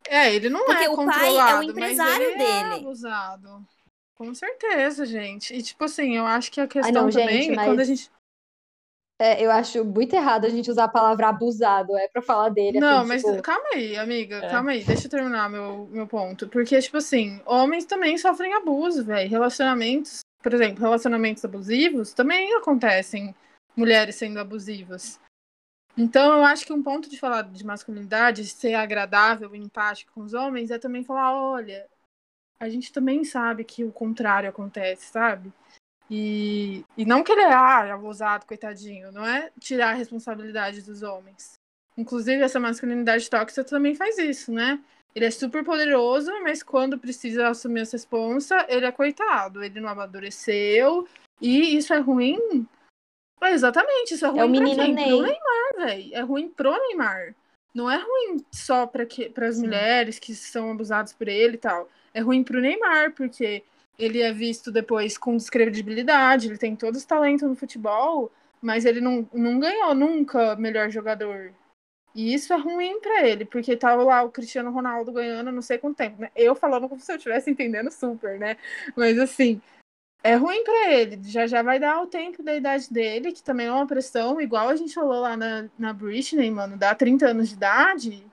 É, 0.08 0.34
ele 0.34 0.48
não 0.50 0.64
Porque 0.64 0.84
é 0.84 0.88
o 0.90 0.96
pai 0.96 1.04
é 1.06 1.10
o 1.10 1.12
controlado, 1.12 1.70
empresário 1.70 2.12
mas 2.26 2.34
ele 2.34 2.42
é 2.42 2.62
dele. 2.62 2.74
abusado. 2.74 3.66
Com 4.14 4.34
certeza, 4.34 5.04
gente. 5.04 5.54
E 5.54 5.62
tipo 5.62 5.84
assim, 5.84 6.16
eu 6.16 6.26
acho 6.26 6.50
que 6.52 6.60
a 6.60 6.64
Ai, 6.64 6.68
questão 6.68 6.92
não, 7.04 7.10
também 7.10 7.42
gente, 7.42 7.52
é 7.52 7.54
quando 7.64 7.70
a 7.70 7.74
mas 7.76 7.88
gente. 7.88 8.10
é, 9.20 9.44
eu 9.44 9.50
acho 9.50 9.84
muito 9.84 10.14
errado 10.14 10.44
a 10.44 10.48
gente 10.48 10.70
usar 10.70 10.84
a 10.84 10.88
palavra 10.88 11.28
abusado, 11.28 11.96
é 11.96 12.06
pra 12.08 12.22
falar 12.22 12.50
dele, 12.50 12.78
Não, 12.80 12.98
assim, 12.98 13.08
mas 13.08 13.22
tipo, 13.22 13.42
calma 13.42 13.64
aí, 13.74 13.96
amiga, 13.96 14.36
É. 14.36 14.50
calma 14.50 14.70
aí, 14.72 14.84
deixa 14.84 15.06
eu 15.06 15.10
terminar 15.10 15.48
meu, 15.50 15.86
meu 15.90 16.06
ponto. 16.06 16.46
Porque, 16.48 16.80
tipo 16.80 16.98
assim, 16.98 17.40
homens 17.44 17.84
também 17.86 18.16
sofrem 18.18 18.54
abuso, 18.54 19.04
velho. 19.04 19.28
Relacionamentos, 19.28 20.20
por 20.42 20.52
exemplo, 20.54 20.80
relacionamentos 20.80 21.44
abusivos 21.44 22.12
também 22.12 22.54
acontecem 22.54 23.34
mulheres 23.76 24.14
sendo 24.14 24.38
abusivas. 24.38 25.18
Então, 25.96 26.38
eu 26.38 26.44
acho 26.44 26.66
que 26.66 26.72
um 26.72 26.82
ponto 26.82 27.08
de 27.08 27.18
falar 27.18 27.42
de 27.42 27.64
masculinidade, 27.64 28.44
ser 28.46 28.74
agradável 28.74 29.54
e 29.54 29.58
empático 29.58 30.12
com 30.12 30.22
os 30.22 30.34
homens, 30.34 30.70
é 30.70 30.78
também 30.78 31.04
falar: 31.04 31.32
olha, 31.32 31.86
a 32.58 32.68
gente 32.68 32.92
também 32.92 33.24
sabe 33.24 33.64
que 33.64 33.84
o 33.84 33.92
contrário 33.92 34.48
acontece, 34.48 35.06
sabe? 35.06 35.52
E, 36.10 36.84
e 36.96 37.04
não 37.04 37.22
que 37.22 37.32
ele 37.32 37.42
é 37.42 37.52
ah, 37.52 37.94
abusado, 37.94 38.46
coitadinho, 38.46 39.12
não 39.12 39.26
é 39.26 39.50
tirar 39.58 39.90
a 39.90 39.94
responsabilidade 39.94 40.82
dos 40.82 41.02
homens. 41.02 41.54
Inclusive, 41.96 42.42
essa 42.42 42.60
masculinidade 42.60 43.30
tóxica 43.30 43.64
também 43.64 43.94
faz 43.94 44.18
isso, 44.18 44.52
né? 44.52 44.82
Ele 45.14 45.26
é 45.26 45.30
super 45.30 45.64
poderoso, 45.64 46.30
mas 46.42 46.62
quando 46.62 46.98
precisa 46.98 47.48
assumir 47.48 47.82
essa 47.82 47.96
responsa, 47.96 48.66
ele 48.68 48.84
é 48.84 48.90
coitado, 48.90 49.62
ele 49.62 49.80
não 49.80 49.88
amadureceu. 49.88 51.06
E 51.40 51.76
isso 51.76 51.94
é 51.94 51.98
ruim? 51.98 52.66
É, 53.42 53.52
exatamente, 53.52 54.14
isso 54.14 54.24
é 54.24 54.28
ruim 54.28 54.40
é 54.40 54.44
o 54.44 54.50
pra 54.50 54.60
menino 54.60 54.82
quem? 54.82 54.94
Ney. 54.94 55.08
Pro 55.08 55.22
Neymar, 55.22 55.86
velho. 55.86 56.14
É 56.14 56.20
ruim 56.20 56.48
pro 56.48 56.70
Neymar. 56.70 57.34
Não 57.74 57.90
é 57.90 57.96
ruim 57.96 58.44
só 58.52 58.86
para 58.86 59.06
as 59.48 59.56
Sim. 59.56 59.62
mulheres 59.62 60.18
que 60.18 60.34
são 60.34 60.70
abusadas 60.70 61.12
por 61.12 61.28
ele 61.28 61.54
e 61.54 61.58
tal. 61.58 61.88
É 62.12 62.20
ruim 62.20 62.44
pro 62.44 62.60
Neymar, 62.60 63.12
porque 63.12 63.64
ele 63.98 64.22
é 64.22 64.32
visto 64.32 64.70
depois 64.70 65.18
com 65.18 65.36
descredibilidade, 65.36 66.48
ele 66.48 66.58
tem 66.58 66.76
todo 66.76 66.96
esse 66.96 67.06
talento 67.06 67.46
no 67.46 67.54
futebol, 67.54 68.30
mas 68.62 68.84
ele 68.84 69.00
não, 69.00 69.28
não 69.32 69.58
ganhou 69.58 69.94
nunca 69.94 70.56
melhor 70.56 70.90
jogador. 70.90 71.52
E 72.14 72.32
isso 72.32 72.52
é 72.52 72.56
ruim 72.56 73.00
pra 73.00 73.26
ele, 73.26 73.44
porque 73.44 73.76
tava 73.76 74.04
lá 74.04 74.22
o 74.22 74.30
Cristiano 74.30 74.70
Ronaldo 74.70 75.12
ganhando 75.12 75.50
não 75.50 75.60
sei 75.60 75.78
quanto 75.78 75.96
tempo, 75.96 76.22
né? 76.22 76.30
Eu 76.36 76.54
falando 76.54 76.88
como 76.88 77.00
se 77.00 77.10
eu 77.10 77.16
estivesse 77.16 77.50
entendendo 77.50 77.90
super, 77.90 78.38
né? 78.38 78.56
Mas 78.96 79.18
assim, 79.18 79.60
é 80.24 80.34
ruim 80.34 80.64
pra 80.64 80.92
ele. 80.92 81.22
Já 81.22 81.46
já 81.46 81.62
vai 81.62 81.78
dar 81.78 82.02
o 82.02 82.06
tempo 82.06 82.42
da 82.42 82.56
idade 82.56 82.90
dele, 82.90 83.30
que 83.30 83.42
também 83.42 83.66
é 83.66 83.72
uma 83.72 83.86
pressão, 83.86 84.40
igual 84.40 84.68
a 84.68 84.76
gente 84.76 84.94
falou 84.94 85.20
lá 85.20 85.36
na, 85.36 85.68
na 85.78 85.92
Britney, 85.92 86.50
mano, 86.50 86.78
dá 86.78 86.94
30 86.94 87.28
anos 87.28 87.50
de 87.50 87.54
idade, 87.54 88.26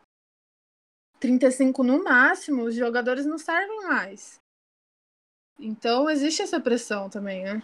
35 1.19 1.83
no 1.83 2.03
máximo, 2.03 2.63
os 2.63 2.73
jogadores 2.73 3.25
não 3.25 3.37
servem 3.37 3.83
mais. 3.83 4.39
Então 5.59 6.09
existe 6.09 6.41
essa 6.41 6.59
pressão 6.59 7.09
também, 7.09 7.43
né? 7.43 7.61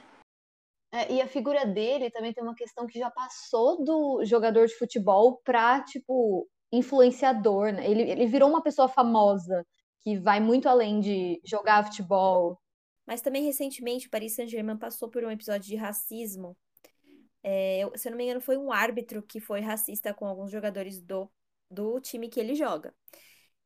É, 0.91 1.11
e 1.13 1.21
a 1.21 1.27
figura 1.27 1.65
dele 1.65 2.11
também 2.11 2.33
tem 2.33 2.43
uma 2.43 2.55
questão 2.55 2.85
que 2.85 2.99
já 2.99 3.09
passou 3.09 3.83
do 3.83 4.23
jogador 4.23 4.67
de 4.67 4.77
futebol 4.77 5.41
pra, 5.43 5.83
tipo, 5.83 6.47
influenciador, 6.71 7.73
né? 7.73 7.89
Ele, 7.89 8.03
ele 8.03 8.27
virou 8.27 8.49
uma 8.49 8.61
pessoa 8.61 8.87
famosa 8.87 9.65
que 10.01 10.17
vai 10.17 10.39
muito 10.39 10.69
além 10.69 10.99
de 10.99 11.41
jogar 11.43 11.85
futebol. 11.85 12.57
Mas 13.07 13.21
também 13.21 13.45
recentemente 13.45 14.07
o 14.07 14.09
Paris 14.09 14.35
Saint-Germain 14.35 14.77
passou 14.77 15.09
por 15.09 15.23
um 15.23 15.31
episódio 15.31 15.67
de 15.67 15.75
racismo. 15.77 16.57
É, 17.41 17.89
se 17.95 18.07
eu 18.07 18.11
não 18.11 18.17
me 18.17 18.25
engano, 18.25 18.41
foi 18.41 18.57
um 18.57 18.71
árbitro 18.71 19.23
que 19.23 19.39
foi 19.39 19.61
racista 19.61 20.13
com 20.13 20.27
alguns 20.27 20.51
jogadores 20.51 21.01
do, 21.01 21.31
do 21.71 22.01
time 22.01 22.27
que 22.27 22.39
ele 22.39 22.53
joga. 22.53 22.93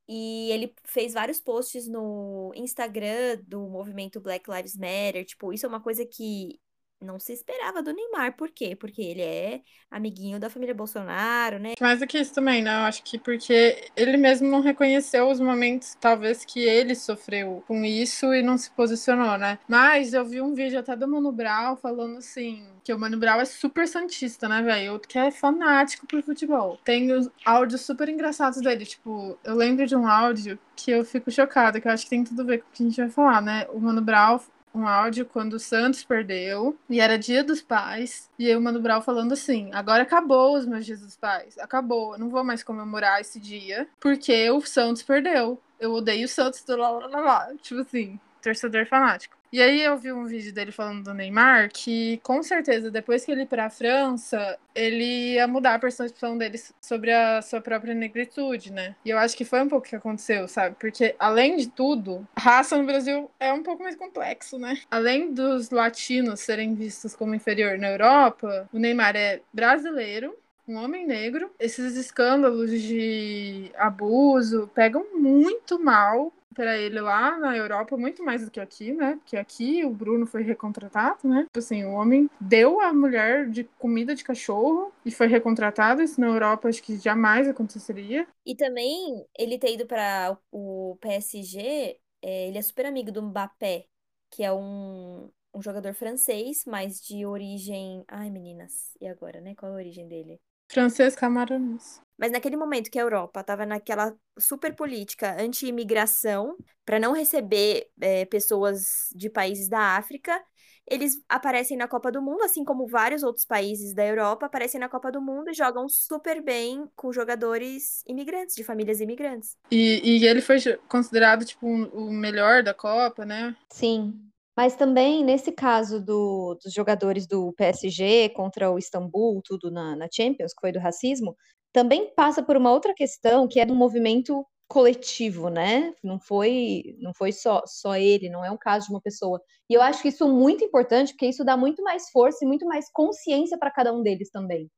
E 0.08 0.52
ele 0.52 0.76
fez 0.86 1.14
vários 1.14 1.40
posts 1.40 1.88
no 1.88 2.52
Instagram 2.56 3.42
do 3.48 3.68
movimento 3.68 4.22
Black 4.22 4.50
Lives 4.50 4.78
Matter. 4.78 5.26
Tipo, 5.26 5.52
isso 5.52 5.66
é 5.66 5.70
uma 5.70 5.82
coisa 5.82 6.06
que 6.06 6.60
não 7.02 7.20
se 7.20 7.34
esperava 7.34 7.82
do 7.82 7.92
Neymar. 7.94 8.34
Por 8.34 8.50
quê? 8.50 8.76
Porque 8.76 9.02
ele 9.02 9.22
é 9.22 9.62
amiguinho 9.90 10.40
da 10.40 10.50
família 10.50 10.74
Bolsonaro, 10.74 11.60
né? 11.60 11.74
Mais 11.82 12.00
do 12.00 12.08
que 12.08 12.20
isso 12.20 12.34
também, 12.34 12.62
né? 12.62 12.72
Eu 12.76 12.86
acho 12.86 13.04
que 13.04 13.18
porque 13.18 13.90
ele 13.96 14.18
mesmo 14.18 14.48
não 14.48 14.62
reconheceu 14.62 15.30
os 15.30 15.40
momentos, 15.40 15.98
talvez, 16.00 16.46
que 16.46 16.62
ele 16.62 16.96
sofreu 16.96 17.64
com 17.68 17.84
isso 17.84 18.34
e 18.34 18.42
não 18.42 18.58
se 18.58 18.70
posicionou, 18.72 19.38
né? 19.38 19.60
Mas 19.68 20.14
eu 20.14 20.24
vi 20.24 20.42
um 20.42 20.54
vídeo 20.54 20.80
até 20.80 20.96
do 20.96 21.08
Mano 21.08 21.32
Brown 21.32 21.76
falando 21.76 22.18
assim, 22.18 22.66
que 22.84 22.94
o 22.94 23.00
Mano 23.00 23.18
Brown 23.18 23.42
é 23.42 23.46
super 23.46 23.88
santista, 23.88 24.48
né, 24.48 24.62
velho? 24.62 24.94
Outro 24.94 25.10
que 25.10 25.18
é 25.18 25.32
fanático 25.32 26.06
por 26.08 26.22
futebol. 26.22 26.80
Tem 26.84 27.12
os 27.12 27.30
áudios 27.44 27.82
super 27.82 28.08
engraçados 28.08 28.62
dele, 28.62 28.86
tipo, 28.86 29.38
eu 29.44 29.56
lembro 29.56 29.86
de 29.86 29.96
um 29.96 30.08
áudio 30.08 30.60
que 30.76 30.92
eu 30.92 31.04
fico 31.04 31.32
chocada, 31.32 31.82
que 31.82 31.88
eu 31.88 31.92
acho 31.92 32.04
que 32.06 32.10
tem 32.10 32.24
tudo 32.24 32.42
a 32.42 32.46
ver 32.46 32.60
com 32.60 32.70
o 32.70 32.72
que 32.72 32.84
a 32.84 32.86
gente 32.86 33.02
vai 33.02 33.10
falar, 33.10 33.42
né? 33.42 33.68
O 33.72 33.80
Mano 33.80 34.02
Brown 34.02 34.40
um 34.74 34.88
áudio 34.88 35.26
quando 35.26 35.54
o 35.54 35.60
Santos 35.60 36.04
perdeu 36.04 36.78
e 36.90 37.00
era 37.00 37.18
dia 37.18 37.44
dos 37.44 37.62
pais. 37.62 38.30
E 38.38 38.48
aí 38.48 38.56
o 38.56 38.62
Mano 38.62 38.82
Brown 38.82 39.02
falando 39.02 39.34
assim: 39.34 39.70
agora 39.74 40.04
acabou 40.04 40.58
os 40.58 40.66
meus 40.66 40.86
dias 40.86 41.02
dos 41.02 41.16
pais. 41.16 41.58
Acabou. 41.58 42.14
Eu 42.14 42.20
não 42.20 42.30
vou 42.30 42.44
mais 42.44 42.64
comemorar 42.64 43.22
esse 43.22 43.40
dia 43.40 43.88
porque 44.00 44.50
o 44.50 44.62
Santos 44.62 45.04
perdeu. 45.04 45.60
Eu 45.80 45.94
odeio 45.94 46.26
o 46.26 46.30
Santos. 46.30 46.64
Lá, 46.68 46.90
lá, 46.90 47.08
lá, 47.08 47.20
lá. 47.20 47.52
Tipo 47.62 47.82
assim, 47.82 48.20
torcedor 48.42 48.86
fanático. 48.86 49.42
E 49.52 49.62
aí 49.62 49.82
eu 49.82 49.98
vi 49.98 50.14
um 50.14 50.26
vídeo 50.26 50.54
dele 50.54 50.72
falando 50.72 51.04
do 51.04 51.14
Neymar 51.14 51.70
que, 51.74 52.22
com 52.24 52.42
certeza, 52.42 52.90
depois 52.90 53.26
que 53.26 53.32
ele 53.34 53.42
ir 53.42 53.48
pra 53.48 53.70
França, 53.70 54.58
ele 54.74 55.34
ia 55.34 55.46
mudar 55.46 55.76
a 55.76 55.80
percepção 55.80 56.38
dele 56.38 56.58
sobre 56.80 57.12
a 57.12 57.42
sua 57.42 57.60
própria 57.60 57.94
negritude, 57.94 58.72
né? 58.72 58.96
E 59.04 59.10
eu 59.10 59.18
acho 59.18 59.36
que 59.36 59.44
foi 59.44 59.62
um 59.62 59.68
pouco 59.68 59.86
o 59.86 59.90
que 59.90 59.96
aconteceu, 59.98 60.48
sabe? 60.48 60.78
Porque, 60.80 61.16
além 61.20 61.58
de 61.58 61.68
tudo, 61.68 62.26
raça 62.38 62.78
no 62.78 62.86
Brasil 62.86 63.30
é 63.42 63.52
um 63.52 63.62
pouco 63.62 63.84
mais 63.84 63.98
complexo, 63.98 64.58
né? 64.58 64.80
Além 64.90 65.34
dos 65.34 65.70
latinos 65.70 66.40
serem 66.40 66.74
vistos 66.74 67.14
como 67.14 67.36
inferior 67.36 67.78
na 67.78 67.90
Europa, 67.90 68.70
o 68.72 68.80
Neymar 68.80 69.18
é 69.18 69.42
brasileiro, 69.54 70.34
um 70.66 70.78
homem 70.78 71.06
negro. 71.06 71.52
Esses 71.60 71.98
escândalos 71.98 72.72
de 72.82 73.70
abuso 73.76 74.72
pegam 74.74 75.06
muito 75.14 75.78
mal 75.78 76.32
para 76.54 76.78
ele 76.78 77.00
lá 77.00 77.38
na 77.38 77.56
Europa, 77.56 77.98
muito 77.98 78.24
mais 78.24 78.44
do 78.44 78.52
que 78.52 78.60
aqui, 78.60 78.92
né? 78.92 79.16
Porque 79.18 79.38
aqui 79.38 79.86
o 79.86 79.92
Bruno 79.92 80.26
foi 80.26 80.44
recontratado, 80.44 81.28
né? 81.28 81.44
Tipo 81.44 81.60
assim, 81.60 81.84
o 81.84 81.94
homem 81.94 82.30
deu 82.40 82.82
a 82.82 82.94
mulher 82.94 83.50
de 83.50 83.64
comida 83.80 84.14
de 84.16 84.24
cachorro 84.24 84.92
e 85.06 85.12
foi 85.12 85.28
recontratado. 85.28 86.02
Isso 86.02 86.20
na 86.20 86.28
Europa 86.28 86.70
acho 86.70 86.84
que 86.84 86.98
jamais 86.98 87.48
aconteceria. 87.48 88.28
E 88.46 88.56
também 88.56 89.26
ele 89.38 89.58
ter 89.58 89.74
ido 89.74 89.86
para 89.86 90.38
o 90.52 90.98
PSG, 91.02 92.00
é, 92.22 92.48
ele 92.48 92.58
é 92.58 92.62
super 92.62 92.86
amigo 92.86 93.12
do 93.12 93.22
Mbappé, 93.24 93.86
que 94.30 94.44
é 94.44 94.52
um, 94.52 95.30
um 95.54 95.62
jogador 95.62 95.94
francês, 95.94 96.64
mas 96.66 97.02
de 97.02 97.26
origem. 97.26 98.04
Ai, 98.08 98.30
meninas, 98.30 98.96
e 99.00 99.08
agora, 99.08 99.42
né? 99.42 99.56
Qual 99.56 99.72
a 99.72 99.76
origem 99.76 100.08
dele? 100.08 100.40
Francês 100.72 101.16
Camarões. 101.16 102.02
Mas 102.18 102.32
naquele 102.32 102.56
momento 102.56 102.92
que 102.92 103.00
a 103.00 103.02
Europa 103.02 103.42
estava 103.42 103.66
naquela 103.66 104.14
super 104.38 104.76
política 104.76 105.36
anti-imigração, 105.42 106.56
para 106.86 107.00
não 107.00 107.14
receber 107.14 107.88
é, 108.00 108.26
pessoas 108.26 109.10
de 109.16 109.30
países 109.30 109.68
da 109.68 109.98
África, 109.98 110.40
eles 110.88 111.22
aparecem 111.28 111.78
na 111.78 111.88
Copa 111.88 112.12
do 112.12 112.22
Mundo, 112.22 112.44
assim 112.44 112.64
como 112.64 112.88
vários 112.88 113.24
outros 113.24 113.46
países 113.46 113.94
da 113.94 114.06
Europa 114.06 114.46
aparecem 114.46 114.80
na 114.80 114.90
Copa 114.90 115.12
do 115.12 115.22
Mundo 115.22 115.50
e 115.50 115.54
jogam 115.54 115.88
super 115.88 116.44
bem 116.44 116.86
com 116.96 117.12
jogadores 117.12 118.04
imigrantes, 118.08 118.56
de 118.56 118.64
famílias 118.64 119.00
imigrantes. 119.00 119.58
E, 119.72 120.20
e 120.20 120.26
ele 120.26 120.42
foi 120.42 120.58
considerado, 120.88 121.46
tipo, 121.46 121.66
o 121.66 122.12
melhor 122.12 122.62
da 122.62 122.74
Copa, 122.74 123.26
né? 123.26 123.56
Sim. 123.70 124.31
Mas 124.62 124.76
também, 124.76 125.24
nesse 125.24 125.52
caso 125.52 126.00
do, 126.00 126.56
dos 126.64 126.72
jogadores 126.72 127.26
do 127.26 127.52
PSG 127.54 128.30
contra 128.30 128.70
o 128.70 128.78
Istambul, 128.78 129.42
tudo 129.44 129.72
na, 129.72 129.96
na 129.96 130.08
Champions, 130.14 130.54
que 130.54 130.62
foi 130.62 130.72
do 130.72 130.78
racismo, 130.78 131.36
também 131.74 132.14
passa 132.14 132.44
por 132.44 132.56
uma 132.56 132.72
outra 132.72 132.94
questão 132.94 133.48
que 133.48 133.60
é 133.60 133.66
do 133.66 133.74
movimento 133.74 134.46
coletivo, 134.68 135.50
né? 135.50 135.92
Não 136.04 136.20
foi, 136.20 136.96
não 137.00 137.12
foi 137.12 137.32
só, 137.32 137.64
só 137.66 137.96
ele, 137.96 138.30
não 138.30 138.46
é 138.46 138.52
um 138.52 138.58
caso 138.58 138.86
de 138.86 138.94
uma 138.94 139.02
pessoa. 139.02 139.42
E 139.68 139.74
eu 139.74 139.82
acho 139.82 140.04
que 140.04 140.10
isso 140.10 140.26
é 140.26 140.28
muito 140.28 140.64
importante, 140.64 141.14
porque 141.14 141.26
isso 141.26 141.44
dá 141.44 141.58
muito 141.58 141.82
mais 141.82 142.12
força 142.12 142.46
e 142.46 142.48
muito 142.48 142.68
mais 142.68 142.86
consciência 142.94 143.58
para 143.58 143.72
cada 143.72 143.92
um 143.92 144.04
deles 144.04 144.30
também. 144.30 144.70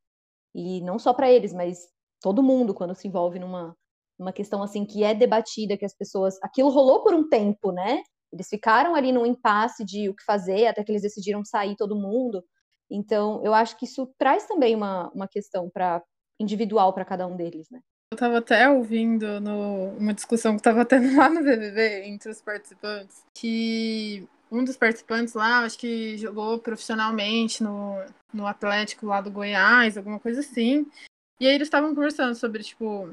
E 0.55 0.79
não 0.79 0.97
só 0.97 1.13
para 1.13 1.29
eles, 1.29 1.51
mas 1.51 1.79
todo 2.21 2.41
mundo 2.41 2.73
quando 2.73 2.95
se 2.95 3.09
envolve 3.09 3.37
numa 3.37 3.75
uma 4.17 4.31
questão 4.31 4.63
assim 4.63 4.85
que 4.85 5.03
é 5.03 5.13
debatida, 5.13 5.75
que 5.77 5.85
as 5.85 5.95
pessoas, 5.95 6.37
aquilo 6.41 6.69
rolou 6.69 7.03
por 7.03 7.13
um 7.13 7.27
tempo, 7.27 7.73
né? 7.73 8.01
Eles 8.33 8.49
ficaram 8.49 8.95
ali 8.95 9.11
num 9.11 9.25
impasse 9.25 9.85
de 9.85 10.09
o 10.09 10.15
que 10.15 10.23
fazer, 10.23 10.65
até 10.67 10.83
que 10.83 10.91
eles 10.91 11.03
decidiram 11.03 11.45
sair 11.45 11.75
todo 11.75 11.95
mundo. 11.95 12.43
Então, 12.89 13.41
eu 13.43 13.53
acho 13.53 13.77
que 13.77 13.85
isso 13.85 14.11
traz 14.17 14.45
também 14.47 14.75
uma, 14.75 15.09
uma 15.11 15.27
questão 15.27 15.69
para 15.69 16.03
individual 16.39 16.93
para 16.93 17.05
cada 17.05 17.27
um 17.27 17.37
deles, 17.37 17.69
né? 17.69 17.79
Eu 18.11 18.17
tava 18.17 18.39
até 18.39 18.69
ouvindo 18.69 19.39
no, 19.39 19.89
uma 19.97 20.13
discussão 20.13 20.55
que 20.55 20.63
tava 20.63 20.83
tendo 20.85 21.15
lá 21.15 21.29
no 21.29 21.43
BBB 21.43 22.05
entre 22.05 22.29
os 22.29 22.41
participantes, 22.41 23.23
que 23.35 24.27
um 24.51 24.63
dos 24.63 24.77
participantes 24.77 25.33
lá, 25.33 25.59
acho 25.59 25.77
que 25.77 26.17
jogou 26.17 26.59
profissionalmente 26.59 27.63
no, 27.63 27.95
no 28.33 28.45
Atlético 28.45 29.07
lá 29.07 29.21
do 29.21 29.31
Goiás, 29.31 29.97
alguma 29.97 30.19
coisa 30.19 30.41
assim. 30.41 30.85
E 31.39 31.47
aí 31.47 31.55
eles 31.55 31.67
estavam 31.67 31.95
conversando 31.95 32.35
sobre, 32.35 32.63
tipo, 32.63 33.09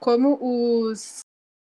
como 0.00 0.36
os, 0.40 1.20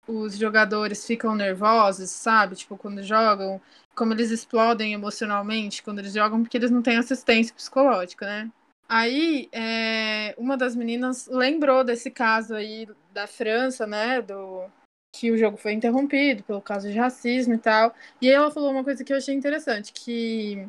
os 0.08 0.38
jogadores 0.38 1.06
ficam 1.06 1.36
nervosos, 1.36 2.10
sabe? 2.10 2.56
Tipo, 2.56 2.78
quando 2.78 3.04
jogam, 3.04 3.62
como 3.96 4.14
eles 4.14 4.32
explodem 4.32 4.94
emocionalmente 4.94 5.84
quando 5.84 6.00
eles 6.00 6.14
jogam, 6.14 6.42
porque 6.42 6.58
eles 6.58 6.72
não 6.72 6.82
têm 6.82 6.98
assistência 6.98 7.54
psicológica, 7.54 8.26
né? 8.26 8.52
Aí, 8.90 9.48
é, 9.54 10.36
uma 10.38 10.58
das 10.58 10.76
meninas 10.76 11.28
lembrou 11.28 11.84
desse 11.84 12.12
caso 12.12 12.54
aí 12.56 12.88
da 13.14 13.26
França, 13.26 13.88
né? 13.88 14.22
Do 14.22 14.66
que 15.14 15.32
o 15.32 15.38
jogo 15.38 15.58
foi 15.58 15.74
interrompido 15.74 16.44
pelo 16.44 16.62
caso 16.62 16.90
de 16.90 16.98
racismo 16.98 17.54
e 17.54 17.58
tal. 17.58 17.94
E 18.22 18.28
aí 18.30 18.34
ela 18.34 18.52
falou 18.52 18.72
uma 18.72 18.84
coisa 18.84 19.04
que 19.04 19.12
eu 19.14 19.18
achei 19.18 19.36
interessante, 19.36 19.92
que 19.94 20.68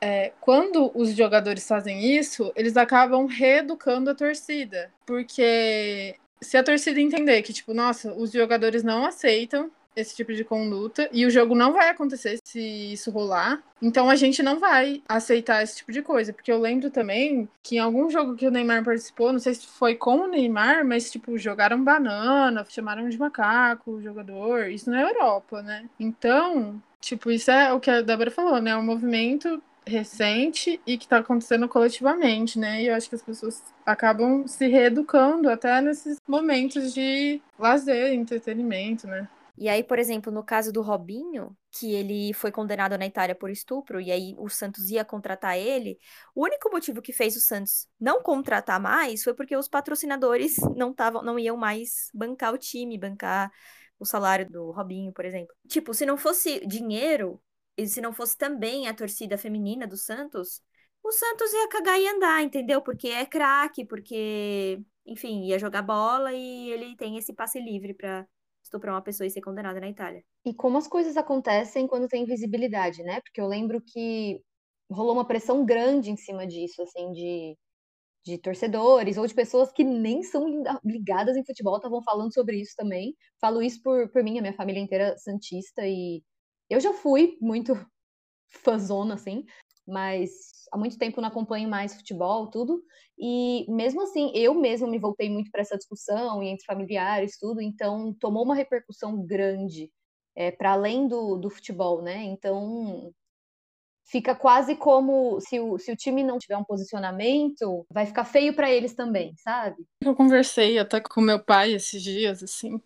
é, 0.00 0.32
quando 0.40 0.90
os 0.94 1.14
jogadores 1.14 1.66
fazem 1.66 2.16
isso, 2.16 2.52
eles 2.56 2.76
acabam 2.76 3.26
reeducando 3.26 4.10
a 4.10 4.14
torcida. 4.14 4.92
Porque 5.06 6.16
se 6.40 6.56
a 6.56 6.62
torcida 6.62 7.00
entender 7.00 7.42
que, 7.42 7.52
tipo, 7.52 7.72
nossa, 7.74 8.12
os 8.14 8.32
jogadores 8.32 8.82
não 8.82 9.04
aceitam 9.04 9.70
esse 9.96 10.14
tipo 10.14 10.32
de 10.34 10.44
conduta 10.44 11.08
e 11.12 11.24
o 11.24 11.30
jogo 11.30 11.54
não 11.54 11.72
vai 11.72 11.88
acontecer 11.88 12.38
se 12.44 12.60
isso 12.92 13.10
rolar. 13.10 13.62
Então 13.80 14.10
a 14.10 14.16
gente 14.16 14.42
não 14.42 14.58
vai 14.58 15.02
aceitar 15.08 15.62
esse 15.62 15.76
tipo 15.76 15.92
de 15.92 16.02
coisa, 16.02 16.32
porque 16.32 16.50
eu 16.50 16.58
lembro 16.58 16.90
também 16.90 17.48
que 17.62 17.76
em 17.76 17.78
algum 17.78 18.10
jogo 18.10 18.34
que 18.34 18.46
o 18.46 18.50
Neymar 18.50 18.84
participou, 18.84 19.32
não 19.32 19.38
sei 19.38 19.54
se 19.54 19.66
foi 19.66 19.94
com 19.94 20.16
o 20.16 20.28
Neymar, 20.28 20.84
mas 20.84 21.10
tipo 21.10 21.38
jogaram 21.38 21.82
banana, 21.82 22.64
chamaram 22.68 23.08
de 23.08 23.18
macaco 23.18 23.92
o 23.92 24.02
jogador, 24.02 24.68
isso 24.68 24.90
na 24.90 25.00
Europa, 25.02 25.62
né? 25.62 25.88
Então, 25.98 26.82
tipo, 27.00 27.30
isso 27.30 27.50
é 27.50 27.72
o 27.72 27.80
que 27.80 27.90
a 27.90 28.00
Débora 28.02 28.30
falou, 28.30 28.60
né? 28.60 28.72
É 28.72 28.76
um 28.76 28.82
movimento 28.82 29.62
recente 29.86 30.80
e 30.86 30.96
que 30.96 31.04
está 31.04 31.18
acontecendo 31.18 31.68
coletivamente, 31.68 32.58
né? 32.58 32.82
E 32.82 32.86
eu 32.86 32.94
acho 32.94 33.08
que 33.08 33.14
as 33.14 33.22
pessoas 33.22 33.62
acabam 33.84 34.46
se 34.46 34.66
reeducando 34.66 35.48
até 35.48 35.80
nesses 35.80 36.18
momentos 36.26 36.92
de 36.94 37.40
lazer, 37.58 38.12
entretenimento, 38.12 39.06
né? 39.06 39.28
E 39.56 39.68
aí, 39.68 39.84
por 39.84 40.00
exemplo, 40.00 40.32
no 40.32 40.42
caso 40.42 40.72
do 40.72 40.82
Robinho, 40.82 41.56
que 41.70 41.92
ele 41.92 42.32
foi 42.34 42.50
condenado 42.50 42.98
na 42.98 43.06
Itália 43.06 43.36
por 43.36 43.50
estupro, 43.50 44.00
e 44.00 44.10
aí 44.10 44.34
o 44.36 44.48
Santos 44.48 44.90
ia 44.90 45.04
contratar 45.04 45.56
ele, 45.56 45.96
o 46.34 46.42
único 46.42 46.68
motivo 46.72 47.00
que 47.00 47.12
fez 47.12 47.36
o 47.36 47.40
Santos 47.40 47.86
não 48.00 48.20
contratar 48.20 48.80
mais 48.80 49.22
foi 49.22 49.32
porque 49.32 49.56
os 49.56 49.68
patrocinadores 49.68 50.56
não 50.76 50.92
tavam, 50.92 51.22
não 51.22 51.38
iam 51.38 51.56
mais 51.56 52.10
bancar 52.12 52.52
o 52.52 52.58
time, 52.58 52.98
bancar 52.98 53.48
o 53.96 54.04
salário 54.04 54.46
do 54.50 54.72
Robinho, 54.72 55.12
por 55.12 55.24
exemplo. 55.24 55.54
Tipo, 55.68 55.94
se 55.94 56.04
não 56.04 56.16
fosse 56.16 56.66
dinheiro, 56.66 57.40
e 57.76 57.86
se 57.86 58.00
não 58.00 58.12
fosse 58.12 58.36
também 58.36 58.88
a 58.88 58.94
torcida 58.94 59.36
feminina 59.36 59.86
do 59.86 59.96
Santos, 59.96 60.62
o 61.02 61.12
Santos 61.12 61.52
ia 61.52 61.68
cagar 61.68 62.00
e 62.00 62.08
andar, 62.08 62.42
entendeu? 62.42 62.80
Porque 62.80 63.08
é 63.08 63.26
craque, 63.26 63.84
porque, 63.84 64.80
enfim, 65.06 65.44
ia 65.44 65.58
jogar 65.58 65.82
bola 65.82 66.32
e 66.32 66.70
ele 66.70 66.96
tem 66.96 67.18
esse 67.18 67.34
passe 67.34 67.60
livre 67.60 67.92
para 67.94 68.26
estuprar 68.62 68.94
uma 68.94 69.02
pessoa 69.02 69.26
e 69.26 69.30
ser 69.30 69.42
condenada 69.42 69.80
na 69.80 69.88
Itália. 69.88 70.24
E 70.44 70.54
como 70.54 70.78
as 70.78 70.88
coisas 70.88 71.16
acontecem 71.16 71.86
quando 71.86 72.08
tem 72.08 72.24
visibilidade, 72.24 73.02
né? 73.02 73.20
Porque 73.20 73.40
eu 73.40 73.46
lembro 73.46 73.82
que 73.82 74.40
rolou 74.90 75.12
uma 75.12 75.26
pressão 75.26 75.64
grande 75.64 76.10
em 76.10 76.16
cima 76.16 76.46
disso, 76.46 76.80
assim, 76.82 77.12
de, 77.12 77.56
de 78.24 78.38
torcedores 78.38 79.18
ou 79.18 79.26
de 79.26 79.34
pessoas 79.34 79.70
que 79.72 79.84
nem 79.84 80.22
são 80.22 80.46
ligadas 80.84 81.36
em 81.36 81.44
futebol 81.44 81.76
estavam 81.76 82.02
falando 82.02 82.32
sobre 82.32 82.60
isso 82.60 82.74
também. 82.76 83.14
Falo 83.40 83.60
isso 83.62 83.82
por, 83.82 84.08
por 84.10 84.22
mim, 84.22 84.38
a 84.38 84.42
minha 84.42 84.54
família 84.54 84.80
inteira 84.80 85.16
santista 85.18 85.86
e 85.86 86.22
eu 86.68 86.80
já 86.80 86.92
fui 86.92 87.36
muito 87.40 87.74
fãzona, 88.48 89.14
assim, 89.14 89.44
mas 89.86 90.30
há 90.72 90.78
muito 90.78 90.98
tempo 90.98 91.20
não 91.20 91.28
acompanho 91.28 91.68
mais 91.68 91.94
futebol, 91.94 92.48
tudo. 92.48 92.82
E 93.18 93.66
mesmo 93.70 94.02
assim, 94.02 94.32
eu 94.34 94.54
mesma 94.54 94.88
me 94.88 94.98
voltei 94.98 95.30
muito 95.30 95.50
para 95.50 95.60
essa 95.60 95.76
discussão 95.76 96.42
e 96.42 96.48
entre 96.48 96.64
familiares, 96.64 97.38
tudo. 97.38 97.60
Então, 97.60 98.14
tomou 98.20 98.44
uma 98.44 98.54
repercussão 98.54 99.24
grande 99.24 99.90
é, 100.34 100.50
para 100.50 100.72
além 100.72 101.06
do, 101.06 101.36
do 101.36 101.50
futebol, 101.50 102.02
né? 102.02 102.24
Então, 102.24 103.12
fica 104.06 104.34
quase 104.34 104.76
como 104.76 105.40
se 105.40 105.58
o, 105.60 105.78
se 105.78 105.92
o 105.92 105.96
time 105.96 106.22
não 106.22 106.38
tiver 106.38 106.56
um 106.56 106.64
posicionamento, 106.64 107.86
vai 107.90 108.06
ficar 108.06 108.24
feio 108.24 108.54
para 108.54 108.70
eles 108.70 108.94
também, 108.94 109.34
sabe? 109.36 109.76
Eu 110.00 110.14
conversei 110.14 110.78
até 110.78 111.00
com 111.00 111.20
meu 111.20 111.42
pai 111.42 111.72
esses 111.72 112.02
dias, 112.02 112.42
assim, 112.42 112.80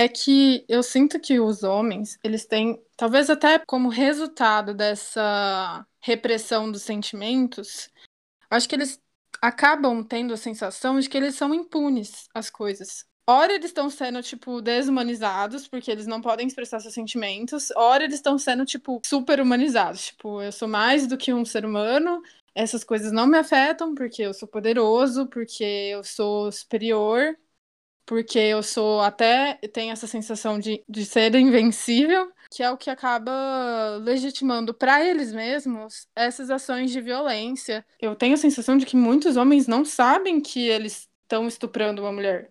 é 0.00 0.08
que 0.08 0.64
eu 0.66 0.82
sinto 0.82 1.20
que 1.20 1.38
os 1.38 1.62
homens, 1.62 2.18
eles 2.24 2.46
têm, 2.46 2.82
talvez 2.96 3.28
até 3.28 3.58
como 3.58 3.90
resultado 3.90 4.72
dessa 4.72 5.86
repressão 6.00 6.72
dos 6.72 6.80
sentimentos, 6.80 7.90
acho 8.50 8.66
que 8.66 8.74
eles 8.74 8.98
acabam 9.42 10.02
tendo 10.02 10.32
a 10.32 10.38
sensação 10.38 10.98
de 10.98 11.06
que 11.06 11.18
eles 11.18 11.34
são 11.34 11.54
impunes 11.54 12.28
às 12.34 12.48
coisas. 12.48 13.04
Ora 13.28 13.52
eles 13.52 13.66
estão 13.66 13.90
sendo, 13.90 14.22
tipo, 14.22 14.62
desumanizados, 14.62 15.68
porque 15.68 15.90
eles 15.90 16.06
não 16.06 16.22
podem 16.22 16.46
expressar 16.46 16.80
seus 16.80 16.94
sentimentos. 16.94 17.70
Ora 17.76 18.02
eles 18.02 18.16
estão 18.16 18.38
sendo, 18.38 18.64
tipo, 18.64 19.02
super 19.04 19.38
humanizados. 19.38 20.06
Tipo, 20.06 20.40
eu 20.40 20.50
sou 20.50 20.66
mais 20.66 21.06
do 21.06 21.18
que 21.18 21.32
um 21.32 21.44
ser 21.44 21.66
humano, 21.66 22.22
essas 22.54 22.82
coisas 22.82 23.12
não 23.12 23.26
me 23.26 23.36
afetam, 23.36 23.94
porque 23.94 24.22
eu 24.22 24.32
sou 24.32 24.48
poderoso, 24.48 25.26
porque 25.26 25.62
eu 25.62 26.02
sou 26.02 26.50
superior 26.50 27.36
porque 28.10 28.40
eu 28.40 28.60
sou 28.60 29.00
até 29.00 29.54
tenho 29.72 29.92
essa 29.92 30.08
sensação 30.08 30.58
de, 30.58 30.82
de 30.88 31.06
ser 31.06 31.32
invencível, 31.36 32.28
que 32.50 32.60
é 32.60 32.68
o 32.68 32.76
que 32.76 32.90
acaba 32.90 33.30
legitimando 34.02 34.74
para 34.74 35.06
eles 35.06 35.32
mesmos 35.32 36.08
essas 36.16 36.50
ações 36.50 36.90
de 36.90 37.00
violência. 37.00 37.86
Eu 38.00 38.16
tenho 38.16 38.34
a 38.34 38.36
sensação 38.36 38.76
de 38.76 38.84
que 38.84 38.96
muitos 38.96 39.36
homens 39.36 39.68
não 39.68 39.84
sabem 39.84 40.40
que 40.40 40.66
eles 40.66 41.08
estão 41.22 41.46
estuprando 41.46 42.02
uma 42.02 42.10
mulher 42.10 42.50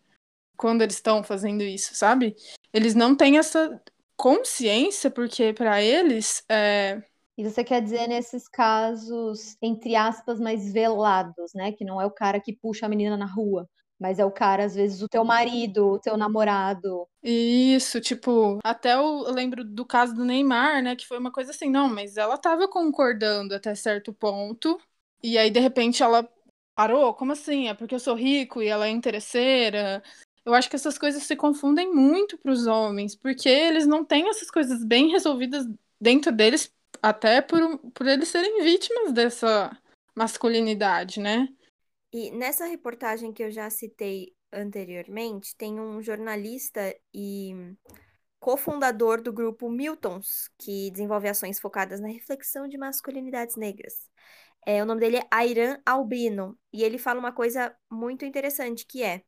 quando 0.56 0.82
eles 0.82 0.96
estão 0.96 1.22
fazendo 1.26 1.62
isso, 1.62 1.94
sabe? 1.94 2.38
Eles 2.72 2.96
não 2.96 3.14
têm 3.14 3.38
essa 3.38 3.82
consciência, 4.16 5.12
porque 5.12 5.52
para 5.52 5.84
eles 5.84 6.42
é, 6.48 7.04
e 7.38 7.44
você 7.44 7.66
quer 7.66 7.82
dizer 7.82 8.08
nesses 8.08 8.48
casos, 8.48 9.58
entre 9.62 9.96
aspas, 9.96 10.40
mais 10.40 10.72
velados, 10.72 11.54
né? 11.54 11.72
Que 11.72 11.86
não 11.86 12.00
é 12.00 12.06
o 12.06 12.12
cara 12.12 12.40
que 12.40 12.54
puxa 12.54 12.86
a 12.86 12.90
menina 12.90 13.16
na 13.16 13.26
rua, 13.26 13.66
mas 14.00 14.18
é 14.20 14.26
o 14.26 14.32
cara, 14.32 14.64
às 14.64 14.76
vezes, 14.76 15.02
o 15.02 15.10
teu 15.10 15.26
marido, 15.26 15.88
o 15.94 16.00
teu 16.00 16.16
namorado. 16.16 17.08
Isso, 17.22 18.00
tipo, 18.00 18.60
até 18.64 18.96
eu 18.96 19.32
lembro 19.32 19.64
do 19.64 19.86
caso 19.86 20.16
do 20.16 20.24
Neymar, 20.24 20.82
né? 20.82 20.96
Que 20.96 21.08
foi 21.08 21.18
uma 21.18 21.32
coisa 21.32 21.52
assim, 21.52 21.70
não, 21.70 21.90
mas 21.90 22.18
ela 22.18 22.38
tava 22.38 22.68
concordando 22.68 23.54
até 23.54 23.76
certo 23.76 24.14
ponto, 24.14 24.80
e 25.22 25.38
aí, 25.38 25.50
de 25.50 25.60
repente, 25.60 26.02
ela 26.02 26.28
parou. 26.74 27.14
Como 27.14 27.34
assim? 27.34 27.68
É 27.68 27.74
porque 27.74 27.94
eu 27.94 28.00
sou 28.00 28.16
rico 28.16 28.62
e 28.62 28.68
ela 28.68 28.88
é 28.88 28.90
interesseira. 28.90 30.02
Eu 30.46 30.54
acho 30.54 30.70
que 30.70 30.76
essas 30.78 30.98
coisas 30.98 31.24
se 31.24 31.36
confundem 31.36 31.94
muito 31.94 32.38
para 32.38 32.52
os 32.52 32.66
homens, 32.66 33.16
porque 33.16 33.50
eles 33.50 33.86
não 33.86 34.06
têm 34.06 34.30
essas 34.30 34.50
coisas 34.50 34.84
bem 34.84 35.10
resolvidas 35.10 35.68
dentro 36.00 36.32
deles 36.32 36.74
até 37.02 37.42
por, 37.42 37.78
por 37.94 38.08
eles 38.08 38.30
serem 38.30 38.64
vítimas 38.64 39.12
dessa 39.12 39.78
masculinidade, 40.16 41.20
né? 41.20 41.50
E 42.12 42.32
nessa 42.32 42.66
reportagem 42.66 43.32
que 43.32 43.44
eu 43.44 43.52
já 43.52 43.70
citei 43.70 44.34
anteriormente, 44.52 45.56
tem 45.56 45.80
um 45.80 46.02
jornalista 46.02 46.96
e 47.14 47.76
cofundador 48.40 49.22
do 49.22 49.32
grupo 49.32 49.70
Miltons, 49.70 50.50
que 50.58 50.90
desenvolve 50.92 51.28
ações 51.28 51.60
focadas 51.60 52.00
na 52.00 52.08
reflexão 52.08 52.68
de 52.68 52.78
masculinidades 52.78 53.56
negras. 53.56 53.94
É, 54.66 54.82
o 54.82 54.86
nome 54.86 55.02
dele 55.02 55.18
é 55.18 55.28
Airan 55.32 55.80
Albino, 55.86 56.58
e 56.74 56.84
ele 56.84 56.98
fala 56.98 57.20
uma 57.20 57.32
coisa 57.32 57.76
muito 57.92 58.26
interessante, 58.26 58.86
que 58.86 59.04
é 59.04 59.22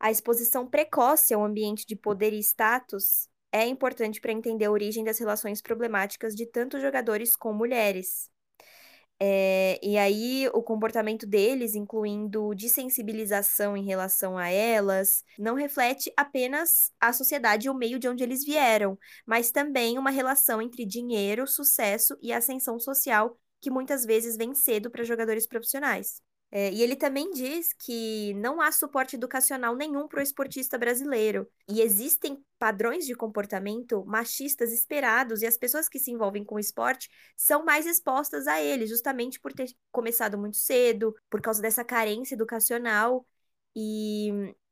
a 0.00 0.10
exposição 0.10 0.68
precoce 0.68 1.32
ao 1.32 1.44
ambiente 1.44 1.86
de 1.86 1.96
poder 1.96 2.32
e 2.32 2.40
status 2.40 3.28
é 3.52 3.66
importante 3.66 4.20
para 4.20 4.32
entender 4.32 4.64
a 4.64 4.70
origem 4.72 5.04
das 5.04 5.18
relações 5.18 5.62
problemáticas 5.62 6.34
de 6.34 6.44
tanto 6.44 6.80
jogadores 6.80 7.36
com 7.36 7.52
mulheres. 7.52 8.28
É, 9.20 9.78
e 9.82 9.96
aí, 9.96 10.48
o 10.52 10.62
comportamento 10.62 11.26
deles, 11.26 11.74
incluindo 11.74 12.54
desensibilização 12.54 13.76
em 13.76 13.84
relação 13.84 14.36
a 14.36 14.48
elas, 14.48 15.22
não 15.38 15.54
reflete 15.54 16.12
apenas 16.16 16.92
a 17.00 17.12
sociedade 17.12 17.66
e 17.68 17.70
o 17.70 17.74
meio 17.74 17.98
de 17.98 18.08
onde 18.08 18.22
eles 18.24 18.44
vieram, 18.44 18.98
mas 19.26 19.50
também 19.50 19.98
uma 19.98 20.10
relação 20.10 20.60
entre 20.60 20.84
dinheiro, 20.84 21.46
sucesso 21.46 22.16
e 22.20 22.32
ascensão 22.32 22.78
social 22.78 23.38
que 23.60 23.70
muitas 23.70 24.04
vezes 24.04 24.36
vem 24.36 24.54
cedo 24.54 24.90
para 24.90 25.04
jogadores 25.04 25.46
profissionais. 25.46 26.23
É, 26.56 26.70
e 26.72 26.82
ele 26.84 26.94
também 26.94 27.32
diz 27.32 27.72
que 27.72 28.32
não 28.34 28.60
há 28.60 28.70
suporte 28.70 29.16
educacional 29.16 29.74
nenhum 29.74 30.06
para 30.06 30.20
o 30.20 30.22
esportista 30.22 30.78
brasileiro. 30.78 31.50
E 31.68 31.80
existem 31.80 32.40
padrões 32.60 33.04
de 33.04 33.12
comportamento 33.16 34.04
machistas 34.06 34.72
esperados, 34.72 35.42
e 35.42 35.46
as 35.48 35.58
pessoas 35.58 35.88
que 35.88 35.98
se 35.98 36.12
envolvem 36.12 36.44
com 36.44 36.54
o 36.54 36.60
esporte 36.60 37.10
são 37.36 37.64
mais 37.64 37.86
expostas 37.86 38.46
a 38.46 38.62
ele, 38.62 38.86
justamente 38.86 39.40
por 39.40 39.52
ter 39.52 39.66
começado 39.90 40.38
muito 40.38 40.56
cedo, 40.56 41.12
por 41.28 41.40
causa 41.42 41.60
dessa 41.60 41.82
carência 41.84 42.36
educacional. 42.36 43.26
E 43.74 44.30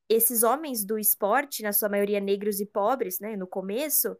esses 0.08 0.44
homens 0.44 0.84
do 0.84 0.96
esporte, 0.96 1.64
na 1.64 1.72
sua 1.72 1.88
maioria 1.88 2.20
negros 2.20 2.60
e 2.60 2.66
pobres, 2.66 3.18
né, 3.18 3.34
no 3.34 3.48
começo, 3.48 4.16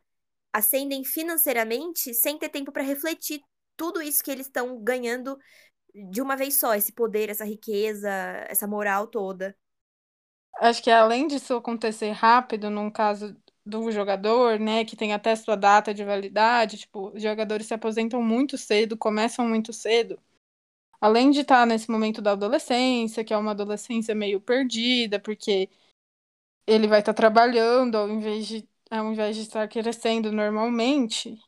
ascendem 0.53 1.05
financeiramente 1.05 2.13
sem 2.13 2.37
ter 2.37 2.49
tempo 2.49 2.73
para 2.73 2.83
refletir 2.83 3.41
tudo 3.77 4.03
isso 4.03 4.23
que 4.25 4.33
eles 4.33 4.47
estão 4.47 4.83
ganhando 4.83 5.39
de 5.95 6.21
uma 6.23 6.37
vez 6.37 6.57
só, 6.57 6.75
esse 6.75 6.93
poder, 6.93 7.29
essa 7.31 7.45
riqueza, 7.45 8.09
essa 8.49 8.67
moral 8.67 9.07
toda. 9.07 9.57
Acho 10.61 10.83
que 10.83 10.91
além 10.91 11.27
disso 11.27 11.55
acontecer 11.55 12.11
rápido, 12.13 12.71
num 12.71 12.91
caso 12.91 13.37
do 13.65 13.91
jogador, 13.91 14.59
né, 14.59 14.85
que 14.85 14.97
tem 14.97 15.13
até 15.13 15.35
sua 15.37 15.57
data 15.57 15.93
de 15.95 16.05
validade, 16.05 16.79
tipo, 16.79 17.11
os 17.15 17.23
jogadores 17.23 17.67
se 17.67 17.75
aposentam 17.75 18.23
muito 18.23 18.57
cedo, 18.59 18.97
começam 18.97 19.49
muito 19.49 19.73
cedo. 19.73 20.21
Além 21.01 21.31
de 21.31 21.41
estar 21.43 21.67
nesse 21.67 21.91
momento 21.91 22.23
da 22.23 22.33
adolescência, 22.33 23.25
que 23.25 23.35
é 23.35 23.37
uma 23.37 23.53
adolescência 23.53 24.15
meio 24.15 24.41
perdida, 24.41 25.21
porque 25.21 25.71
ele 26.67 26.87
vai 26.87 27.01
estar 27.01 27.15
trabalhando 27.15 27.97
ao 27.97 28.09
invés 28.09 28.47
de, 28.47 28.69
ao 28.91 29.13
invés 29.13 29.37
de 29.37 29.43
estar 29.43 29.69
crescendo 29.69 30.33
normalmente. 30.33 31.39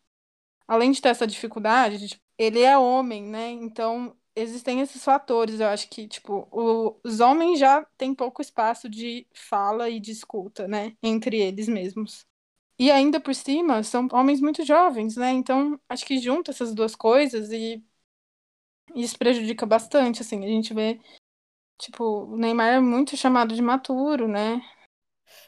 Além 0.69 0.93
de 0.93 1.01
ter 1.03 1.11
essa 1.11 1.27
dificuldade, 1.27 1.99
de, 1.99 2.09
tipo, 2.11 2.23
ele 2.39 2.61
é 2.63 2.77
homem, 2.79 3.25
né? 3.25 3.51
Então 3.51 4.17
existem 4.37 4.81
esses 4.81 5.05
fatores. 5.05 5.61
Eu 5.61 5.69
acho 5.69 5.89
que, 5.89 6.07
tipo, 6.09 6.49
o, 6.51 6.99
os 7.05 7.21
homens 7.21 7.59
já 7.59 7.85
têm 7.97 8.15
pouco 8.15 8.43
espaço 8.43 8.89
de 8.89 9.27
fala 9.33 9.89
e 9.89 10.01
de 10.01 10.11
escuta, 10.11 10.67
né? 10.69 10.97
Entre 11.03 11.41
eles 11.41 11.69
mesmos. 11.69 12.27
E 12.79 12.91
ainda 12.91 13.21
por 13.21 13.35
cima, 13.35 13.83
são 13.83 14.09
homens 14.13 14.41
muito 14.41 14.65
jovens, 14.65 15.17
né? 15.17 15.31
Então, 15.31 15.79
acho 15.89 16.05
que 16.05 16.19
junta 16.19 16.51
essas 16.51 16.75
duas 16.75 16.97
coisas 16.97 17.53
e 17.53 17.83
isso 18.95 19.17
prejudica 19.17 19.65
bastante, 19.65 20.23
assim. 20.23 20.45
A 20.45 20.49
gente 20.49 20.75
vê, 20.75 21.01
tipo, 21.79 22.25
o 22.25 22.37
Neymar 22.37 22.75
é 22.75 22.81
muito 22.81 23.17
chamado 23.17 23.55
de 23.55 23.63
maturo, 23.63 24.27
né? 24.27 24.61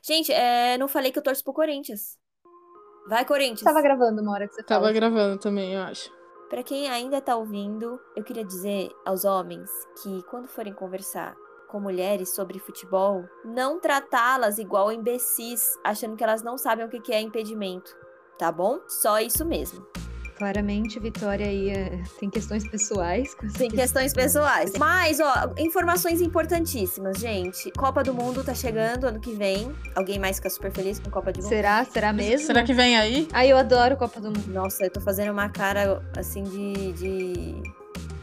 Gente, 0.03 0.33
é, 0.33 0.79
não 0.79 0.87
falei 0.89 1.11
que 1.11 1.19
eu 1.19 1.23
torço 1.23 1.43
pro 1.43 1.53
Corinthians. 1.53 2.17
Vai, 3.09 3.25
Corinthians. 3.25 3.63
Tava 3.63 3.83
gravando 3.83 4.21
uma 4.23 4.33
hora 4.33 4.49
que 4.49 4.55
você 4.55 4.63
Tava 4.63 4.81
fala. 4.83 4.93
gravando 4.93 5.39
também, 5.39 5.75
eu 5.75 5.83
acho. 5.83 6.11
Para 6.49 6.63
quem 6.63 6.89
ainda 6.89 7.21
tá 7.21 7.35
ouvindo, 7.37 8.01
eu 8.15 8.23
queria 8.23 8.45
dizer 8.45 8.91
aos 9.05 9.25
homens 9.25 9.69
que 10.01 10.23
quando 10.31 10.47
forem 10.47 10.73
conversar 10.73 11.37
com 11.67 11.81
mulheres 11.81 12.35
sobre 12.35 12.61
futebol, 12.61 13.25
não 13.45 13.81
tratá-las 13.81 14.57
igual 14.59 14.93
imbecis, 14.93 15.77
achando 15.83 16.17
que 16.17 16.23
elas 16.23 16.45
não 16.45 16.57
sabem 16.57 16.87
o 16.87 16.89
que 16.89 17.13
é 17.13 17.21
impedimento, 17.21 17.97
tá 18.39 18.53
bom? 18.53 18.79
Só 18.87 19.19
isso 19.19 19.45
mesmo. 19.45 19.85
Claramente, 20.37 21.01
Vitória 21.01 21.47
aí 21.47 21.71
é, 21.71 21.99
tem 22.21 22.29
questões 22.29 22.69
pessoais. 22.69 23.35
Com 23.35 23.49
Tem 23.49 23.71
questões 23.71 24.13
pessoais. 24.13 24.73
Mas, 24.79 25.19
ó, 25.19 25.55
informações 25.57 26.21
importantíssimas, 26.21 27.19
gente. 27.19 27.71
Copa 27.73 28.05
do 28.05 28.13
Mundo 28.13 28.45
tá 28.45 28.53
chegando 28.53 29.05
ano 29.05 29.19
que 29.19 29.33
vem. 29.33 29.75
Alguém 29.95 30.19
mais 30.19 30.37
fica 30.37 30.51
super 30.51 30.71
feliz 30.71 30.99
com 30.99 31.11
Copa 31.11 31.33
do 31.33 31.41
Mundo? 31.41 31.49
Será? 31.49 31.85
Será 31.87 32.13
mesmo? 32.13 32.47
Será 32.47 32.63
que 32.63 32.75
vem 32.75 32.99
aí? 32.99 33.27
Ai, 33.33 33.51
eu 33.51 33.57
adoro 33.57 33.97
Copa 33.97 34.21
do 34.21 34.29
Mundo. 34.29 34.53
Nossa, 34.53 34.85
eu 34.85 34.91
tô 34.91 35.01
fazendo 35.01 35.33
uma 35.33 35.49
cara, 35.49 36.03
assim, 36.17 36.43
de... 36.45 36.93
de... 36.93 37.63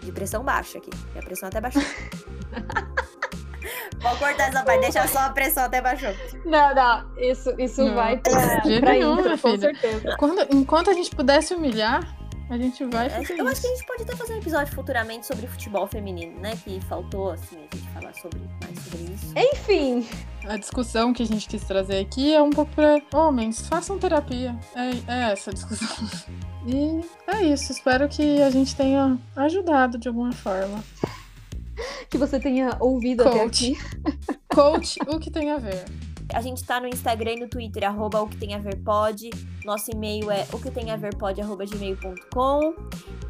de 0.01 0.11
pressão 0.11 0.43
baixa 0.43 0.77
aqui. 0.77 0.91
E 1.15 1.19
a 1.19 1.21
pressão 1.23 1.49
até 1.49 1.59
baixou. 1.59 1.81
Vou 4.03 4.15
cortar 4.17 4.49
essa 4.49 4.63
parte, 4.63 4.81
deixa 4.81 5.07
só 5.07 5.19
a 5.19 5.29
pressão 5.29 5.63
até 5.63 5.81
baixou. 5.81 6.13
Não, 6.45 6.75
não. 6.75 7.17
Isso, 7.17 7.53
isso 7.57 7.83
Não, 7.83 7.95
vai 7.95 8.17
pra, 8.17 8.57
de 8.57 8.79
pra 8.81 8.91
nenhum, 8.91 9.19
intro, 9.19 9.37
com 9.39 9.57
certeza. 9.57 10.15
Quando, 10.17 10.45
enquanto 10.53 10.89
a 10.89 10.93
gente 10.93 11.15
pudesse 11.15 11.53
humilhar, 11.55 12.01
a 12.49 12.57
gente 12.57 12.83
vai 12.85 13.07
É, 13.07 13.09
fazer 13.09 13.39
Eu 13.39 13.47
acho 13.47 13.61
que 13.61 13.67
a 13.67 13.69
isso. 13.71 13.77
gente 13.79 13.87
pode 13.87 14.03
até 14.03 14.15
fazer 14.15 14.33
um 14.33 14.37
episódio 14.37 14.75
futuramente 14.75 15.25
sobre 15.25 15.47
futebol 15.47 15.87
feminino, 15.87 16.37
né? 16.41 16.53
Que 16.63 16.81
faltou, 16.81 17.31
assim, 17.31 17.55
a 17.57 17.75
gente 17.75 17.89
falar 17.93 18.13
sobre, 18.13 18.41
mais 18.61 18.77
sobre 18.79 19.13
isso. 19.13 19.33
Enfim, 19.37 20.07
A 20.49 20.57
discussão 20.57 21.13
que 21.13 21.23
a 21.23 21.25
gente 21.25 21.47
quis 21.47 21.63
trazer 21.63 21.99
aqui 21.99 22.33
é 22.33 22.41
um 22.41 22.49
pouco 22.49 22.71
pra 22.75 23.01
homens, 23.13 23.65
façam 23.67 23.97
terapia. 23.97 24.53
É, 24.75 24.89
é 25.29 25.31
essa 25.31 25.49
a 25.49 25.53
discussão. 25.53 25.87
E 26.65 27.01
é 27.27 27.43
isso. 27.43 27.73
Espero 27.73 28.07
que 28.07 28.41
a 28.41 28.49
gente 28.49 28.73
tenha 28.73 29.17
ajudado 29.35 29.97
de 29.97 30.07
alguma 30.07 30.31
forma. 30.31 30.81
Que 32.09 32.17
você 32.17 32.39
tenha 32.39 32.75
ouvido 32.79 33.21
até 33.21 33.39
Coach. 33.39 33.71
aqui. 33.71 33.77
Coach, 34.53 34.99
o 35.07 35.19
que 35.19 35.31
tem 35.31 35.51
a 35.51 35.57
ver? 35.57 35.85
A 36.33 36.41
gente 36.41 36.63
tá 36.63 36.79
no 36.79 36.87
Instagram 36.87 37.33
e 37.33 37.39
no 37.41 37.47
Twitter, 37.47 37.83
arroba 37.83 38.21
o 38.21 38.27
que 38.27 38.37
tem 38.37 38.55
a 38.55 38.57
ver 38.57 38.77
pode. 38.77 39.29
Nosso 39.63 39.91
e-mail 39.91 40.31
é 40.31 40.47
o 40.51 40.59
que 40.59 40.71
tem 40.71 40.89
a 40.89 40.95
ver 40.95 41.15
pode, 41.15 41.39
arroba 41.41 41.65
gmail.com. 41.65 42.73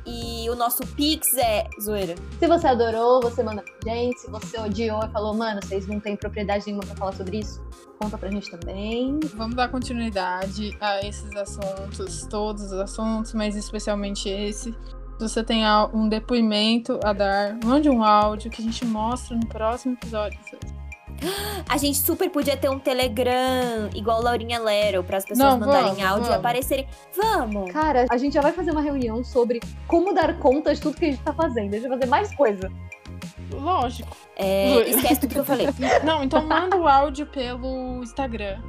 E 0.05 0.49
o 0.49 0.55
nosso 0.55 0.85
Pix 0.95 1.33
é 1.37 1.67
zoeira. 1.81 2.15
Se 2.39 2.47
você 2.47 2.67
adorou, 2.67 3.21
você 3.21 3.41
manda 3.43 3.61
pra 3.61 3.93
gente. 3.93 4.19
Se 4.19 4.29
você 4.29 4.59
odiou 4.59 5.03
e 5.03 5.09
falou, 5.09 5.33
mano, 5.33 5.59
vocês 5.63 5.87
não 5.87 5.99
têm 5.99 6.15
propriedade 6.15 6.65
nenhuma 6.65 6.85
pra 6.85 6.95
falar 6.95 7.13
sobre 7.13 7.39
isso, 7.39 7.61
conta 7.99 8.17
pra 8.17 8.29
gente 8.29 8.49
também. 8.51 9.19
Vamos 9.35 9.55
dar 9.55 9.69
continuidade 9.69 10.77
a 10.79 11.05
esses 11.05 11.35
assuntos, 11.35 12.25
todos 12.27 12.63
os 12.63 12.73
assuntos, 12.73 13.33
mas 13.33 13.55
especialmente 13.55 14.29
esse. 14.29 14.73
Se 15.23 15.29
você 15.29 15.43
tem 15.43 15.63
um 15.93 16.09
depoimento 16.09 16.99
a 17.01 17.13
dar, 17.13 17.57
mande 17.63 17.89
um 17.89 18.03
áudio 18.03 18.51
que 18.51 18.61
a 18.61 18.65
gente 18.65 18.83
mostra 18.85 19.37
no 19.37 19.45
próximo 19.45 19.93
episódio. 19.93 20.37
A 21.69 21.77
gente 21.77 21.97
super 21.97 22.29
podia 22.29 22.57
ter 22.57 22.69
um 22.69 22.77
Telegram, 22.77 23.89
igual 23.95 24.21
Laurinha 24.21 24.59
Lero, 24.59 25.01
para 25.01 25.17
as 25.17 25.23
pessoas 25.23 25.53
Não, 25.53 25.59
mandarem 25.59 25.93
vamos, 25.93 26.03
áudio 26.03 26.25
e 26.25 26.27
vamos. 26.27 26.39
aparecerem. 26.39 26.87
Vamos! 27.15 27.71
Cara, 27.71 28.05
a 28.11 28.17
gente 28.17 28.33
já 28.33 28.41
vai 28.41 28.51
fazer 28.51 28.71
uma 28.71 28.81
reunião 28.81 29.23
sobre 29.23 29.61
como 29.87 30.13
dar 30.13 30.37
conta 30.39 30.75
de 30.75 30.81
tudo 30.81 30.97
que 30.97 31.05
a 31.05 31.11
gente 31.11 31.23
tá 31.23 31.31
fazendo. 31.31 31.69
Deixa 31.69 31.87
eu 31.87 31.91
fazer 31.91 32.07
mais 32.07 32.35
coisa. 32.35 32.69
Lógico. 33.49 34.17
É, 34.35 34.89
esquece 34.89 35.21
tudo 35.21 35.35
que 35.35 35.39
eu 35.39 35.45
falei. 35.45 35.67
Não, 36.03 36.21
então 36.21 36.45
manda 36.45 36.75
o 36.75 36.85
áudio 36.85 37.25
pelo 37.27 38.03
Instagram. 38.03 38.59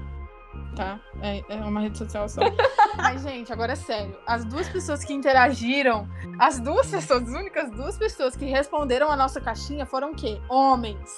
Tá? 0.74 1.00
É, 1.22 1.42
é 1.48 1.56
uma 1.56 1.80
rede 1.80 1.96
social 1.98 2.28
só. 2.28 2.40
Mas, 2.96 3.22
gente, 3.22 3.52
agora 3.52 3.72
é 3.72 3.76
sério. 3.76 4.16
As 4.26 4.44
duas 4.44 4.68
pessoas 4.68 5.04
que 5.04 5.12
interagiram, 5.12 6.08
as 6.38 6.58
duas 6.58 6.90
pessoas, 6.90 7.22
as 7.22 7.28
únicas 7.28 7.70
duas 7.70 7.96
pessoas 7.96 8.36
que 8.36 8.44
responderam 8.44 9.10
a 9.10 9.16
nossa 9.16 9.40
caixinha 9.40 9.86
foram 9.86 10.12
o 10.12 10.14
quê? 10.14 10.40
Homens. 10.48 11.16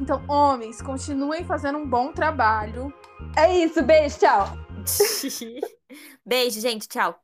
Então, 0.00 0.22
homens, 0.28 0.80
continuem 0.80 1.44
fazendo 1.44 1.78
um 1.78 1.86
bom 1.86 2.12
trabalho. 2.12 2.92
É 3.36 3.54
isso, 3.54 3.82
beijo, 3.82 4.18
tchau. 4.18 4.58
Beijo, 6.24 6.60
gente. 6.60 6.88
Tchau. 6.88 7.20